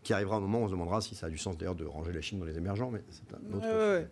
[0.01, 1.85] qui arrivera un moment où on se demandera si ça a du sens d'ailleurs de
[1.85, 4.07] ranger la Chine dans les émergents, mais c'est un autre sujet.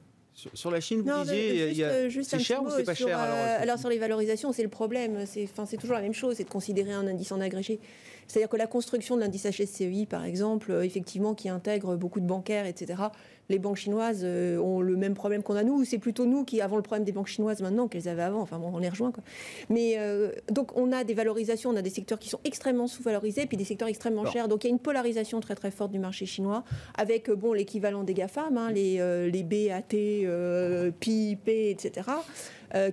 [0.53, 3.89] Sur, la Chine, vous disiez, euh, c'est cher ou c'est pas cher euh, alors, sur
[3.89, 5.26] les valorisations, c'est le problème.
[5.26, 7.82] C'est toujours la même chose, c'est de considérer un indice en agrégé.
[8.28, 12.66] C'est-à-dire que la construction de l'indice HSCI, par exemple, effectivement, qui intègre beaucoup de bancaires,
[12.66, 13.03] etc.,
[13.52, 15.84] les banques chinoises euh, ont le même problème qu'on a nous.
[15.86, 18.41] C'est plutôt nous qui avons le problème des banques chinoises maintenant qu'elles avaient avant.
[18.41, 19.12] Enfin bon, on les rejoint.
[19.12, 19.24] Quoi.
[19.70, 23.45] Mais euh, donc on a des valorisations, on a des secteurs qui sont extrêmement sous-valorisés,
[23.45, 24.47] puis des secteurs extrêmement chers.
[24.47, 26.64] Donc il y a une polarisation très très forte du marché chinois
[26.97, 28.97] avec euh, bon l'équivalent des GAFAM, hein, les,
[29.30, 32.08] les BAT, PIP, etc.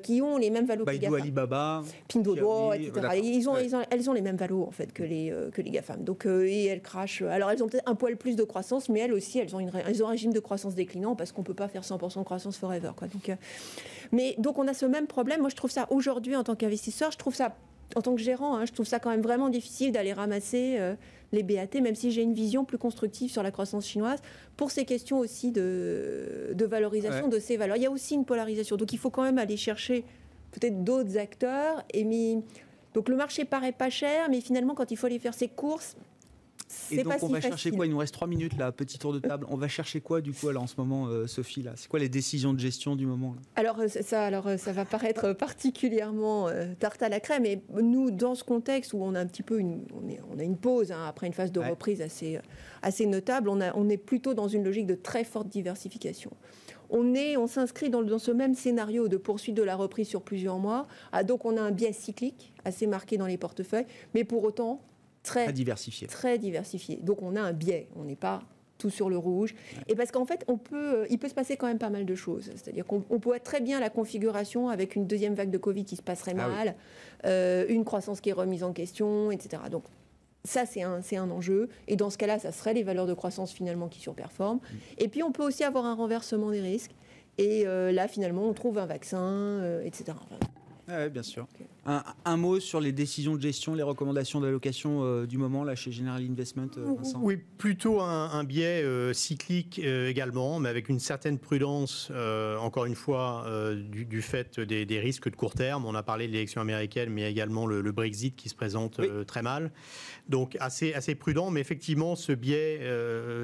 [0.03, 1.21] qui ont les mêmes valos que les GAFAM.
[1.21, 2.93] Alibaba, Pinduoduo, etc.
[3.23, 3.57] Ils ont,
[3.91, 6.03] elles ont les mêmes valos en fait que les, que les GAFAM.
[6.03, 7.23] Donc, et elles crachent.
[7.23, 9.71] Alors elles ont peut-être un poil plus de croissance, mais elles aussi, elles ont, une,
[9.87, 12.25] elles ont un régime de croissance déclinant parce qu'on ne peut pas faire 100% de
[12.25, 12.93] croissance forever.
[12.97, 13.09] Quoi.
[13.09, 13.37] Donc,
[14.13, 15.41] mais donc on a ce même problème.
[15.41, 17.55] Moi, je trouve ça aujourd'hui en tant qu'investisseur, je trouve ça
[17.97, 20.95] en tant que gérant, hein, je trouve ça quand même vraiment difficile d'aller ramasser euh,
[21.33, 24.21] les BAT, même si j'ai une vision plus constructive sur la croissance chinoise,
[24.57, 27.77] pour ces questions aussi de, valorisation de ces valeurs.
[27.77, 28.77] Il y a aussi une polarisation.
[28.77, 30.05] Donc il faut quand même aller chercher
[30.53, 31.83] peut-être d'autres acteurs.
[31.95, 32.05] Et
[32.95, 35.97] donc le marché paraît pas cher, mais finalement, quand il faut aller faire ses courses,
[36.91, 37.87] et donc, on va chercher quoi?
[37.87, 39.47] Il nous reste trois minutes là, petit tour de table.
[39.49, 41.73] On va chercher quoi du coup alors en ce moment, euh, Sophie là?
[41.77, 44.85] C'est quoi les décisions de gestion du moment Alors euh, ça, alors euh, ça va
[44.85, 46.49] paraître particulièrement
[46.79, 47.43] tarte à la crème.
[47.43, 50.57] Mais nous, dans ce contexte où on a un petit peu une, on, a une
[50.57, 52.39] pause hein, après une phase de reprise assez,
[52.83, 56.31] assez notable, on, a, on est plutôt dans une logique de très forte diversification.
[56.91, 60.23] On est, on s'inscrit dans, dans, ce même scénario de poursuite de la reprise sur
[60.23, 60.87] plusieurs mois.
[61.13, 64.81] Ah, donc on a un biais cyclique assez marqué dans les portefeuilles, mais pour autant
[65.29, 66.07] très, diversifié.
[66.09, 66.97] Très diversifié.
[67.03, 68.43] Donc on a un biais, on n'est pas
[68.79, 69.55] tout sur le rouge.
[69.89, 72.07] Et parce qu'en fait, on peut, euh, il peut se passer quand même pas mal
[72.07, 72.51] de choses.
[72.55, 76.03] C'est-à-dire qu'on pourrait très bien la configuration avec une deuxième vague de Covid qui se
[76.03, 76.75] passerait ah mal,
[77.27, 79.63] euh, une croissance qui est remise en question, etc.
[79.71, 79.85] Donc
[80.45, 81.69] ça, c'est un, un enjeu.
[81.89, 84.59] Et dans ce cas-là, ça serait les valeurs de croissance finalement qui surperforment.
[84.59, 84.77] Mm.
[84.99, 86.93] Et puis, on peut aussi avoir un renversement des risques.
[87.37, 90.17] Et euh, là, finalement, on trouve un vaccin, etc.
[90.89, 91.47] oui, bien sûr.
[92.27, 95.91] Un, mot sur les décisions de gestion, les recommandations d'allocation euh, du moment là chez
[95.91, 101.39] General Investment, euh, Vincent Oui, plutôt un, biais euh, cyclique également, mais avec une certaine
[101.39, 102.13] prudence,
[102.61, 105.87] encore une fois, du, fait des, risques de court terme.
[105.87, 109.73] On a parlé de l'élection américaine, mais également le, Brexit qui se présente très mal.
[110.29, 112.81] Donc assez, assez prudent, mais effectivement ce biais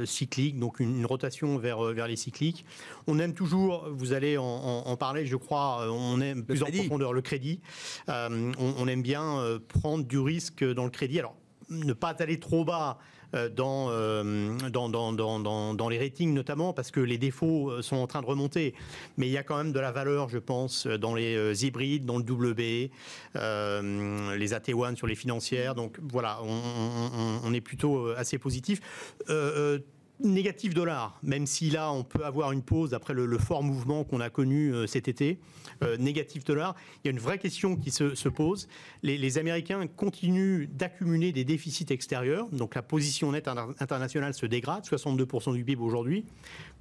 [0.04, 2.66] cyclique, donc une, rotation vers, vers les cycliques.
[3.06, 7.22] On aime toujours, vous allez en, parler, je crois, on aime plus en profondeur le
[7.22, 7.60] crédit.
[8.34, 11.18] Euh, on, aime bien euh, prendre du risque dans le crédit.
[11.18, 11.36] Alors,
[11.70, 12.98] ne pas aller trop bas
[13.34, 13.90] euh, dans,
[14.70, 18.74] dans, les ratings notamment parce que les défauts sont en train de remonter.
[19.16, 22.18] Mais il y a quand même de la valeur, je pense, dans les hybrides, dans
[22.18, 22.90] le WB,
[23.34, 25.74] les AT1 sur les financières.
[25.74, 28.80] Donc voilà, on, est plutôt assez positif
[30.20, 34.20] négatif dollar, même si là on peut avoir une pause après le, fort mouvement qu'on
[34.20, 35.38] a connu euh, cet été,
[35.82, 38.68] euh, négatif dollar, il y a une vraie question qui se, pose.
[39.02, 43.48] Les, Américains continuent d'accumuler des déficits extérieurs, donc la position nette
[43.80, 46.24] internationale se dégrade, 62% du PIB aujourd'hui.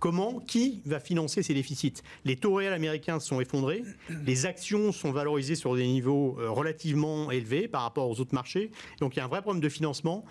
[0.04, 1.93] Comment, qui va financer ces déficits
[2.26, 3.86] Les taux réels américains sont effondrés,
[4.26, 8.72] les actions sont valorisées sur des niveaux euh, relativement élevés par rapport aux autres marchés,
[8.99, 10.26] donc il y a un vrai problème de financement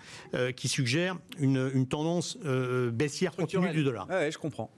[0.55, 4.07] qui suggère une, tendance baissière continue du dollar.
[4.09, 4.69] Ouais, je comprends.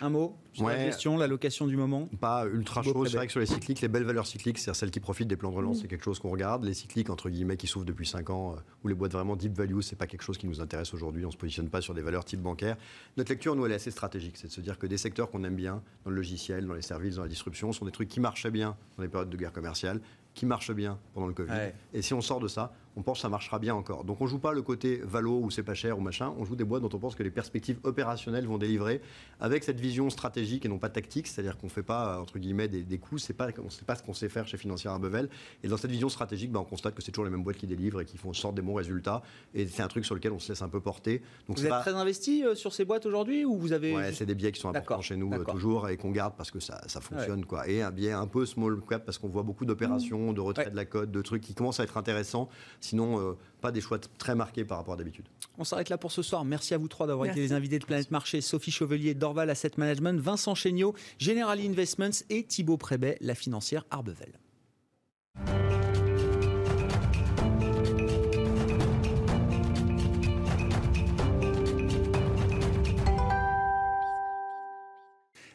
[0.00, 3.04] Un mot sur la gestion, l'allocation du moment Pas ultra chaud.
[3.06, 5.36] C'est vrai que sur les cycliques, les belles valeurs cycliques, c'est celles qui profitent des
[5.36, 5.80] plans de relance, mm.
[5.82, 6.64] c'est quelque chose qu'on regarde.
[6.64, 9.56] Les cycliques, entre guillemets, qui souffrent depuis 5 ans, euh, ou les boîtes vraiment deep
[9.56, 11.24] value, c'est pas quelque chose qui nous intéresse aujourd'hui.
[11.24, 12.76] On ne se positionne pas sur des valeurs type bancaire.
[13.16, 14.36] Notre lecture, nous, elle est assez stratégique.
[14.36, 16.82] C'est de se dire que des secteurs qu'on aime bien, dans le logiciel, dans les
[16.82, 19.52] services, dans la disruption, sont des trucs qui marchaient bien dans les périodes de guerre
[19.52, 20.00] commerciale,
[20.34, 21.52] qui marchent bien pendant le Covid.
[21.92, 24.04] Et si on sort de ça, on pense que ça marchera bien encore.
[24.04, 26.56] Donc on joue pas le côté valo ou c'est pas cher ou machin, on joue
[26.56, 29.00] des boîtes dont on pense que les perspectives opérationnelles vont délivrer
[29.40, 32.82] avec cette vision stratégique et non pas tactique, c'est-à-dire qu'on fait pas entre guillemets des,
[32.82, 35.28] des coups, c'est pas on sait pas ce qu'on sait faire chez Financière Arbevel.
[35.62, 37.66] Et dans cette vision stratégique, ben, on constate que c'est toujours les mêmes boîtes qui
[37.66, 39.22] délivrent et qui font sorte des bons résultats.
[39.54, 41.22] Et c'est un truc sur lequel on se laisse un peu porter.
[41.48, 44.26] Donc vous êtes très investi euh, sur ces boîtes aujourd'hui ou vous avez Ouais, c'est
[44.26, 46.80] des biais qui sont importants chez nous euh, toujours et qu'on garde parce que ça,
[46.86, 47.68] ça fonctionne quoi.
[47.68, 50.76] Et un biais un peu small cap parce qu'on voit beaucoup d'opérations, de retrait de
[50.76, 52.48] la cote, de trucs qui commencent à être intéressants.
[52.80, 55.26] Sinon euh, pas des choix très marqués par rapport à d'habitude.
[55.58, 56.44] On s'arrête là pour ce soir.
[56.44, 58.40] Merci à vous trois d'avoir été les invités de Planète Marché.
[58.40, 64.32] Sophie Chevelier, Dorval Asset Management, Vincent Chéniaud, General Investments et Thibaut Prébet, la financière Arbevel.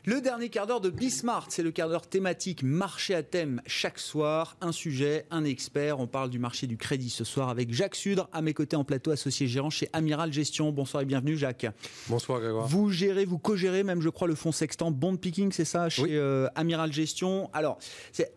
[0.07, 3.97] Le dernier quart d'heure de Bismart, c'est le quart d'heure thématique marché à thème chaque
[3.97, 4.55] soir.
[4.61, 5.99] Un sujet, un expert.
[5.99, 8.83] On parle du marché du crédit ce soir avec Jacques Sudre, à mes côtés en
[8.83, 10.71] plateau, associé gérant chez Amiral Gestion.
[10.71, 11.65] Bonsoir et bienvenue, Jacques.
[12.07, 12.67] Bonsoir, Grégoire.
[12.67, 16.15] Vous gérez, vous co-gérez même, je crois, le fonds sextant Bond Picking, c'est ça, chez
[16.15, 17.49] euh, Amiral Gestion.
[17.51, 17.79] Alors,
[18.11, 18.31] c'est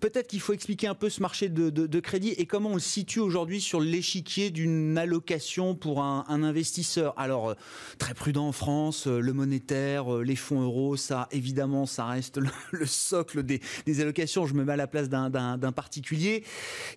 [0.00, 3.20] peut-être qu'il faut expliquer un peu ce marché de, crédit et comment on le situe
[3.20, 7.14] aujourd'hui sur l'échiquier d'une allocation pour un, investisseur.
[7.16, 7.54] Alors, euh,
[7.98, 12.38] très prudent en France, euh, le monétaire, euh, les fonds euros, ça, évidemment, ça reste
[12.72, 13.60] le, socle des,
[14.00, 14.46] allocations.
[14.46, 16.44] Je me mets à la place d'un particulier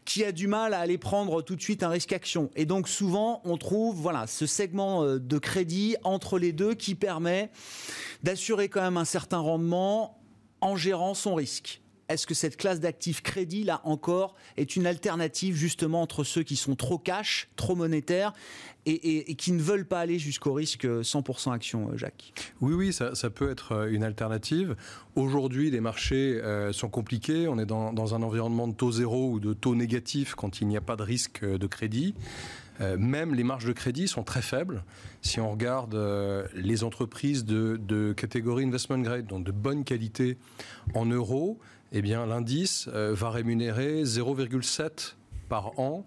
[0.05, 2.49] qui a du mal à aller prendre tout de suite un risque action.
[2.55, 7.51] Et donc, souvent, on trouve, ce segment de crédit entre les deux qui permet
[8.23, 10.19] d'assurer quand même un certain rendement
[10.61, 11.81] en gérant son risque.
[12.09, 16.55] Est-ce que cette classe d'actifs crédit, là encore, est une alternative justement entre ceux qui
[16.55, 18.33] sont trop cash, trop monétaires
[18.85, 22.31] et, qui ne veulent pas aller jusqu'au risque 100% action, euh, Jacques?
[22.61, 24.77] Oui, oui, ça, peut être euh, une alternative.
[25.15, 27.49] Aujourd'hui, les marchés euh, sont compliqués.
[27.49, 30.77] On est dans, un environnement de taux zéro ou de taux négatif quand il n'y
[30.77, 32.15] a pas de risque de crédit.
[32.79, 34.83] Même les marges de crédit sont très faibles.
[35.23, 35.97] Si on regarde
[36.53, 40.37] les entreprises de, catégorie investment grade, donc de bonne qualité
[40.93, 41.59] en euros,
[41.91, 45.15] eh bien l'indice euh, va rémunérer 0,7
[45.49, 46.05] par an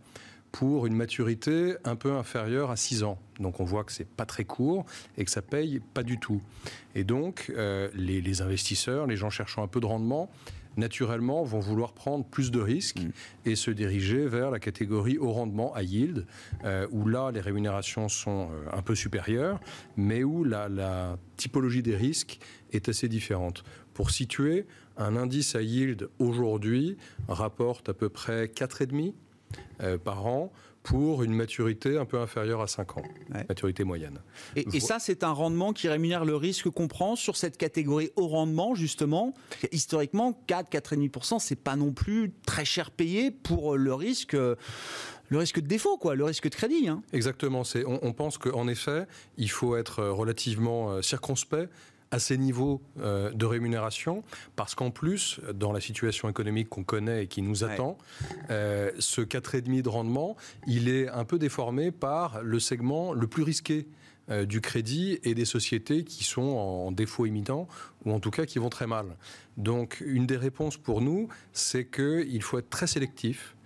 [0.53, 3.19] pour une maturité un peu inférieure à 6 ans.
[3.39, 4.85] Donc on voit que c'est pas très court
[5.17, 6.43] et que ça paye pas du tout.
[6.97, 7.53] Et donc
[7.95, 10.29] les, les, investisseurs, les gens cherchant un peu de rendement,
[10.77, 13.11] naturellement, vont vouloir prendre plus de risques mm.
[13.47, 16.27] et se diriger vers la catégorie haut rendement, à yield,
[16.65, 19.61] euh, où là, les rémunérations sont euh, un peu supérieures,
[19.97, 22.39] mais où la, typologie des risques
[22.73, 23.65] est assez différente.
[23.95, 24.67] Pour situer,
[25.01, 26.97] un indice à yield aujourd'hui
[27.29, 29.15] rapporte à peu près 4,5
[29.83, 33.03] euh, par an pour une maturité un peu inférieure à 5 ans,
[33.49, 34.19] maturité moyenne.
[34.57, 38.29] Et, ça, c'est un rendement qui rémunère le risque qu'on prend sur cette catégorie haut
[38.29, 39.35] rendement, justement.
[39.73, 44.37] Historiquement, 4, 4,5%, c'est pas non plus très cher payé pour le risque
[45.31, 46.89] le risque de défaut, quoi, le risque de crédit.
[46.89, 47.03] Hein.
[47.13, 47.63] Exactement.
[47.87, 51.71] On, on pense qu'en effet, il faut être relativement euh, circonspect
[52.11, 54.25] à ces niveaux euh, de rémunération,
[54.57, 57.99] parce qu'en plus, dans la situation économique qu'on connaît et qui nous attend,
[58.51, 60.37] euh, ce 4,5 de rendement,
[60.67, 63.87] il est un peu déformé par le segment le plus risqué
[64.31, 67.67] euh, du crédit et des sociétés qui sont en défaut imminent
[68.05, 69.17] ou en tout cas qui vont très mal.
[69.57, 73.57] Donc une des réponses pour nous, c'est qu'il faut être très sélectif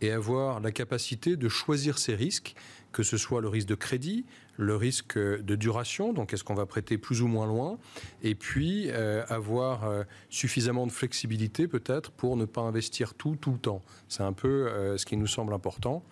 [0.00, 2.54] et avoir la capacité de choisir ses risques,
[2.92, 4.24] que ce soit le risque de crédit,
[4.56, 7.78] le risque de duration, donc est-ce qu'on va prêter plus ou moins loin,
[8.22, 13.52] et puis euh, avoir euh, suffisamment de flexibilité peut-être pour ne pas investir tout tout
[13.52, 13.82] le temps.
[14.08, 16.02] C'est un peu euh, ce qui nous semble important,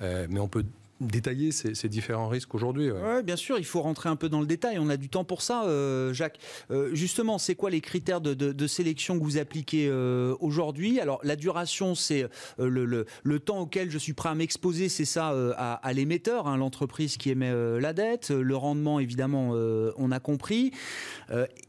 [0.00, 0.64] mais on peut
[1.00, 2.90] détailler ces, différents risques aujourd'hui.
[2.90, 4.78] Oui, bien sûr, il faut rentrer un peu dans le détail.
[4.78, 6.38] On a du temps pour ça, euh, Jacques.
[6.70, 11.00] Euh, justement, c'est quoi les critères de, sélection que vous appliquez euh, aujourd'hui?
[11.00, 12.26] Alors, la duration, c'est
[12.58, 13.04] le,
[13.38, 17.52] temps auquel je suis prêt à m'exposer, c'est ça à, l'émetteur, hein, l'entreprise qui émet
[17.80, 18.30] la dette.
[18.30, 19.50] Le rendement, évidemment,
[19.96, 20.72] on a compris.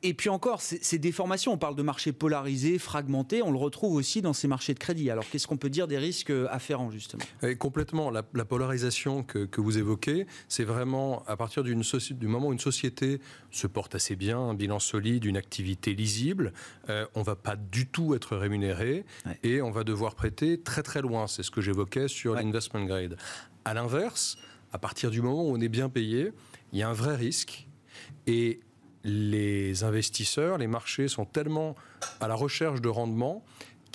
[0.04, 1.54] et puis encore, c'est des formations.
[1.54, 3.42] On parle de marchés polarisés, fragmentés.
[3.44, 5.10] On le retrouve aussi dans ces marchés de crédit.
[5.10, 7.24] Alors, qu'est-ce qu'on peut dire des risques afférents, justement?
[7.60, 8.10] Complètement.
[8.10, 13.20] la polarisation que, vous évoquez, c'est vraiment à partir du moment où une société
[13.52, 16.54] se porte assez bien, un bilan solide, une activité lisible,
[16.90, 19.06] euh, on va pas du tout être rémunéré
[19.44, 21.28] et on va devoir prêter très très loin.
[21.28, 23.18] C'est ce que j'évoquais sur l'investment grade.
[23.66, 24.38] À l'inverse,
[24.72, 26.32] à partir du moment où on est bien payé,
[26.74, 27.68] il y a un vrai risque
[28.28, 28.60] et
[29.04, 31.76] les investisseurs, les marchés sont tellement
[32.20, 33.44] à la recherche de rendement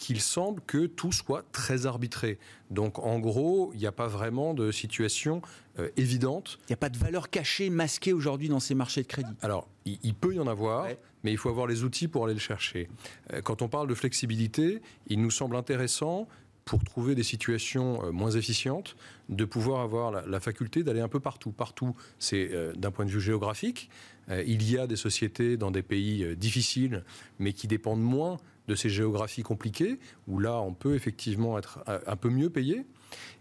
[0.05, 2.39] qu'il semble que tout soit très arbitré.
[2.71, 5.41] Donc en gros, il n'y a pas vraiment de situation
[5.79, 6.59] euh, évidente.
[6.65, 9.33] Il n'y a pas de valeur cachée, masquée aujourd'hui dans ces marchés de crédit.
[9.41, 10.89] Alors, il, peut y en avoir,
[11.23, 12.91] mais il faut avoir les outils pour aller le chercher.
[13.33, 16.29] Euh, quand on parle de flexibilité, il nous semble intéressant
[16.67, 18.97] pour trouver des situations euh, moins efficientes,
[19.31, 21.51] de pouvoir avoir la, faculté d'aller un peu partout.
[21.51, 23.89] Partout, c'est d'un point de vue géographique.
[24.29, 27.05] il y a des sociétés dans des pays difficiles,
[27.39, 28.37] mais qui dépendent moins
[28.69, 32.87] de ces géographies compliquées, où là, on peut effectivement être euh, un peu mieux payé.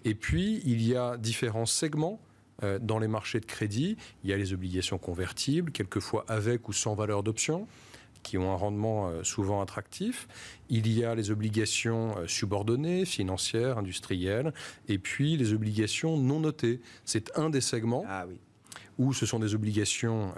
[0.06, 2.20] Et puis, il y a différents segments
[2.64, 3.98] euh, dans les marchés de crédit.
[4.24, 7.68] Il y a les obligations convertibles, quelquefois avec ou sans valeur d'option
[8.22, 10.30] qui ont un rendement euh, souvent attractif.
[10.70, 14.54] Il y a les obligations subordonnées, financières, industrielles,
[14.88, 16.80] et puis les obligations non notées.
[17.04, 18.26] C'est un des segments ah
[18.98, 20.34] où ce sont des obligations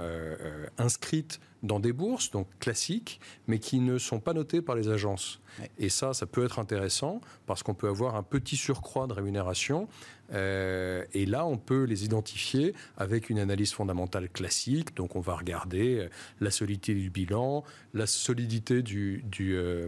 [0.77, 5.41] inscrites dans des bourses, donc classiques, mais qui ne sont pas notées par les agences.
[5.77, 9.87] Et ça, ça peut être intéressant parce qu'on peut avoir un petit surcroît de rémunération.
[10.33, 14.95] Euh, et là, on peut les identifier avec une analyse fondamentale classique.
[14.95, 19.87] Donc, on va regarder euh, la solidité du bilan, la solidité du, du euh,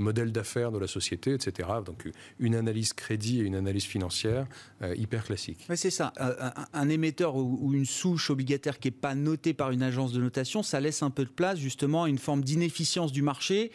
[0.00, 1.68] modèle d'affaires de la société, etc.
[1.84, 4.46] Donc une analyse crédit et une analyse financière
[4.82, 5.66] euh, hyper classique.
[5.74, 6.12] c'est ça.
[6.20, 10.20] Euh, un, émetteur ou, une souche obligataire qui n'est pas notée par une agence de
[10.20, 13.70] notation, ça laisse un peu de place justement à une forme d'inefficience du marché.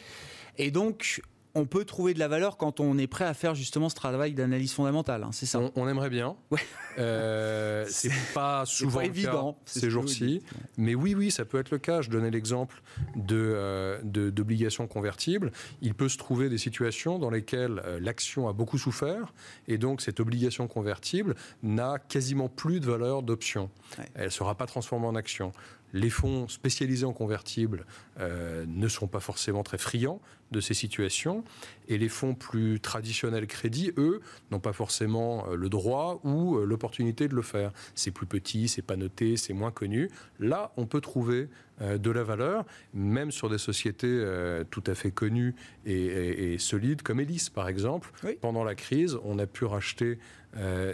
[0.58, 1.22] Et donc,
[1.56, 4.34] on peut trouver de la valeur quand on est prêt à faire justement ce travail
[4.34, 5.24] d'analyse fondamentale.
[5.24, 5.62] Hein, c'est ça.
[5.76, 6.36] On, aimerait bien.
[6.52, 6.60] Ouais.
[6.98, 10.42] Euh, c'est pas souvent évident ces jours-ci,
[10.78, 12.02] mais oui, oui, ça peut être le cas.
[12.02, 12.82] Je donnais l'exemple
[13.18, 15.52] de d'obligations convertibles.
[15.82, 19.34] Il peut se trouver des situations dans lesquelles euh, l'action a beaucoup souffert
[19.68, 23.70] et donc cette obligation convertible n'a quasiment plus de valeur d'option.
[24.14, 25.52] Elle ne sera pas transformée en action.
[25.92, 27.86] les fonds spécialisés en convertibles
[28.22, 30.22] euh, ne sont pas forcément très friands
[30.56, 31.44] de ces situations.
[31.88, 36.66] Et les fonds plus traditionnels crédits, eux, n'ont pas forcément euh, le droit ou euh,
[36.66, 37.72] l'opportunité de le faire.
[37.94, 40.10] C'est plus petit, c'est pas noté, c'est moins connu.
[40.40, 41.50] Là, on peut trouver
[41.82, 44.24] de la valeur, même sur des sociétés
[44.72, 48.12] tout à fait connues et, solides, comme Elis, par exemple.
[48.40, 50.18] Pendant la crise, on a pu racheter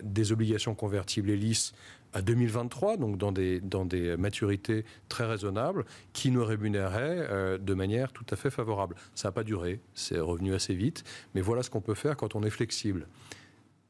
[0.04, 1.74] des obligations convertibles Elis
[2.14, 7.74] à 2023, donc dans des, dans des maturités très raisonnables, qui nous rémunéraient euh, de
[7.74, 8.96] manière tout à fait favorable.
[9.16, 11.04] Ça n'a pas duré, c'est revenu assez vite,
[11.36, 13.08] mais voilà ce qu'on peut faire quand on est flexible.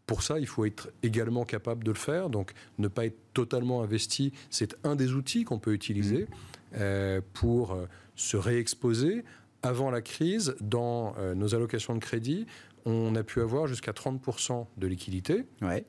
[0.06, 3.82] Pour ça, il faut être également capable de le faire, donc ne pas être totalement
[3.82, 6.76] investi, c'est un des outils qu'on peut utiliser mmh.
[6.78, 9.24] euh, pour euh, se réexposer.
[9.64, 12.48] Avant la crise, dans nos allocations de crédit,
[12.86, 15.46] on a pu avoir jusqu'à 30% de liquidité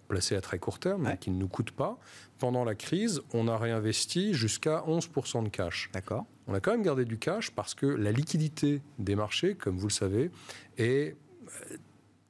[0.09, 1.99] placée à très court terme, qui ne nous coûte pas.
[2.39, 5.91] Pendant la crise, on a réinvesti jusqu'à 11% de cash.
[5.93, 6.27] D'accord.
[6.49, 9.89] On a quand même gardé du cash parce que la liquidité des marchés, comme vous
[9.89, 10.31] le savez,
[10.77, 11.17] est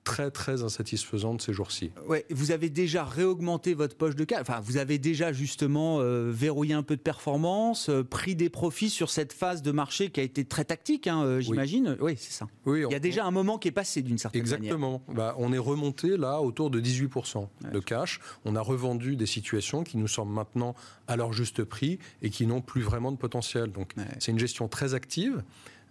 [0.05, 1.92] très très insatisfaisante ces jours-ci.
[2.07, 4.40] Ouais, vous avez déjà réaugmenté votre poche de cash.
[4.40, 8.90] Enfin, vous avez déjà justement euh, verrouillé un peu de performance, euh, pris des profits
[8.90, 11.96] sur cette phase de marché qui a été très tactique, hein, euh, j'imagine.
[12.00, 12.48] Oui, c'est ça.
[12.66, 14.59] Oui, Il y a déjà un moment qui est passé d'une certaine manière.
[14.59, 15.03] Exactement.
[15.09, 18.20] Bah, on est remonté là autour de 18% de cash.
[18.44, 20.74] On a revendu des situations qui nous semblent maintenant
[21.07, 23.70] à leur juste prix et qui n'ont plus vraiment de potentiel.
[23.70, 25.42] Donc, c'est une gestion très active.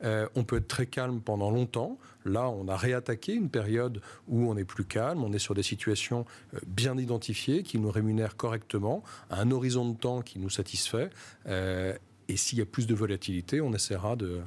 [0.03, 1.97] Euh, on peut être très calme pendant longtemps.
[2.25, 5.63] Là, on a réattaqué une période où on est plus calme, on est sur des
[5.63, 10.49] situations euh, bien identifiées qui nous rémunèrent correctement, à un horizon de temps qui nous
[10.49, 11.09] satisfait.
[11.47, 11.95] Euh,
[12.27, 14.41] et s'il y a plus de volatilité, on essaiera de,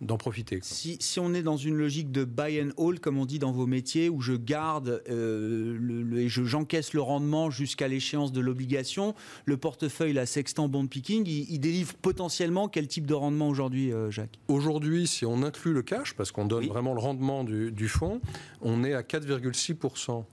[0.00, 0.60] d'en profiter.
[0.62, 3.66] Si, on est dans une logique de buy and hold, comme on dit dans vos
[3.66, 9.56] métiers, où je garde euh, le, et j'encaisse le rendement jusqu'à l'échéance de l'obligation, le
[9.56, 14.38] portefeuille, la Sextant Bond Picking, il, délivre potentiellement quel type de rendement aujourd'hui, euh, Jacques?
[14.48, 18.20] Aujourd'hui, si on inclut le cash, parce qu'on donne vraiment le rendement du, fonds,
[18.62, 20.24] on est à 4,6%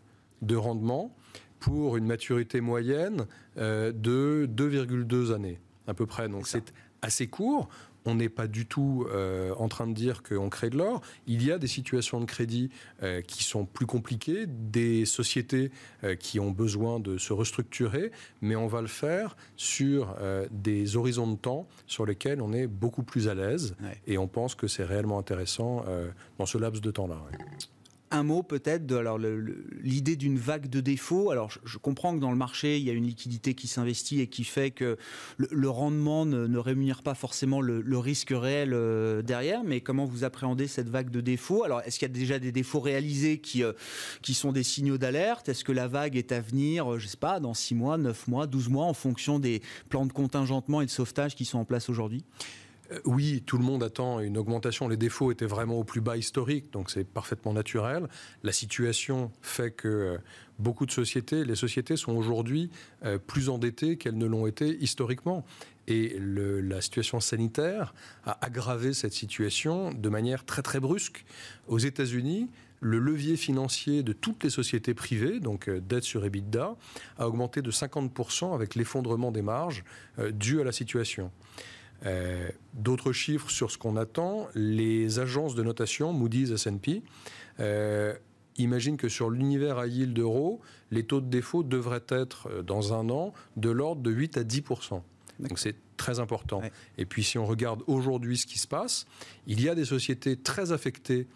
[0.43, 1.13] de rendement
[1.59, 3.25] pour une maturité moyenne
[3.57, 6.29] euh, de 2,2 années à peu près.
[6.29, 7.69] Donc c'est assez court
[8.07, 11.01] on n'est pas du tout euh, en train de dire qu'on crée de l'or.
[11.27, 12.69] Il y a des situations de crédit
[13.03, 15.71] euh, qui sont plus compliquées, des sociétés
[16.03, 20.15] euh, qui ont besoin de se restructurer, mais on va le faire sur
[20.51, 24.55] des horizons de temps sur lesquels on est beaucoup plus à l'aise et on pense
[24.55, 25.83] que c'est réellement intéressant
[26.37, 27.17] dans ce laps de temps-là
[28.11, 28.97] un mot peut-être de
[29.81, 31.31] l'idée d'une vague de défauts.
[31.31, 34.27] Alors je, comprends que dans le marché il y a une liquidité qui s'investit et
[34.27, 34.97] qui fait que
[35.37, 39.63] le, rendement ne, rémunère pas forcément le, risque réel euh, derrière.
[39.63, 41.63] Mais comment vous appréhendez cette vague de défauts?
[41.63, 43.73] Alors est-ce qu'il y a déjà des défauts réalisés qui euh,
[44.21, 45.49] qui sont des signaux d'alerte?
[45.49, 48.27] Est-ce que la vague est à venir, euh, je sais pas, dans 6 mois, 9
[48.27, 51.65] mois, 12 mois, en fonction des plans de contingentement et de sauvetage qui sont en
[51.65, 52.23] place aujourd'hui?
[53.05, 54.87] Oui, tout le monde attend une augmentation.
[54.87, 58.07] Les défauts étaient vraiment au plus bas historique, donc c'est parfaitement naturel.
[58.43, 60.17] La situation fait que euh,
[60.59, 62.69] beaucoup de sociétés, les sociétés sont aujourd'hui
[63.03, 65.45] euh, plus endettées qu'elles ne l'ont été historiquement.
[65.89, 67.93] Et la situation sanitaire
[68.25, 71.23] a aggravé cette situation de manière très très brusque.
[71.69, 72.49] Aux États-Unis,
[72.81, 76.75] le levier financier de toutes les sociétés privées, donc dette sur EBITDA,
[77.17, 79.85] a augmenté de 50% avec l'effondrement des marges
[80.33, 81.31] dû à la situation.
[82.05, 87.01] Euh, d'autres chiffres sur ce qu'on attend, les agences de notation, Moody's, S&P,
[87.59, 88.13] euh,
[88.57, 92.93] imaginent que sur l'univers à yield d'euros, les taux de défaut devraient être, euh, dans
[92.93, 95.01] un an, de l'ordre de 8 à 10%
[95.39, 96.63] donc c'est très important.
[96.97, 99.05] Et puis si on regarde aujourd'hui ce qui se passe,
[99.45, 101.27] il y a des sociétés très affectées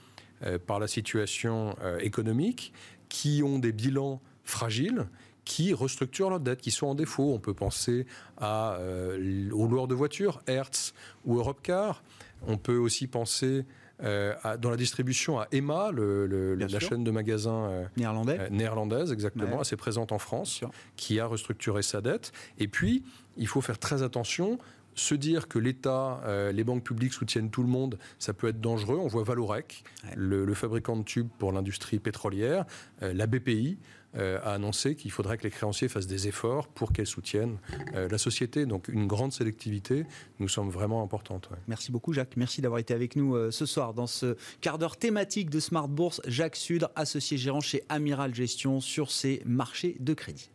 [0.66, 2.74] par la situation économique
[3.09, 5.05] qui ont des bilans fragiles
[5.52, 7.34] qui restructurent leur dette, qui sont en défaut.
[7.34, 8.06] On peut penser
[8.38, 10.93] à, euh, aux loueurs de voitures, Hertz
[11.26, 12.04] ou Europcar.
[12.47, 13.66] On peut aussi penser
[14.02, 18.49] euh, dans la distribution à Emma, la chaîne de magasins euh, Néerlandais.
[18.49, 20.62] néerlandaise, exactement, assez présente en France,
[20.95, 22.32] qui a restructuré sa dette.
[22.58, 23.04] Et puis,
[23.36, 24.58] il faut faire très attention.
[24.96, 26.22] Se dire que l'État,
[26.54, 28.98] les banques publiques soutiennent tout le monde, ça peut être dangereux.
[28.98, 29.84] On voit Valorec,
[30.16, 32.66] le, fabricant de tubes pour l'industrie pétrolière,
[33.02, 33.78] la BPI,
[34.18, 37.58] euh, a annoncé qu'il faudrait que les créanciers fassent des efforts pour qu'elles soutiennent
[37.96, 38.66] euh, la société.
[38.66, 40.06] Donc une grande sélectivité
[40.39, 41.48] nous semble vraiment importante.
[41.68, 42.36] Merci beaucoup Jacques.
[42.36, 45.88] Merci d'avoir été avec nous euh, ce soir dans ce quart d'heure thématique de Smart
[45.88, 46.22] Bourse.
[46.28, 50.50] Jacques Sudre, associé gérant chez Amiral Gestion sur ces marchés de crédit.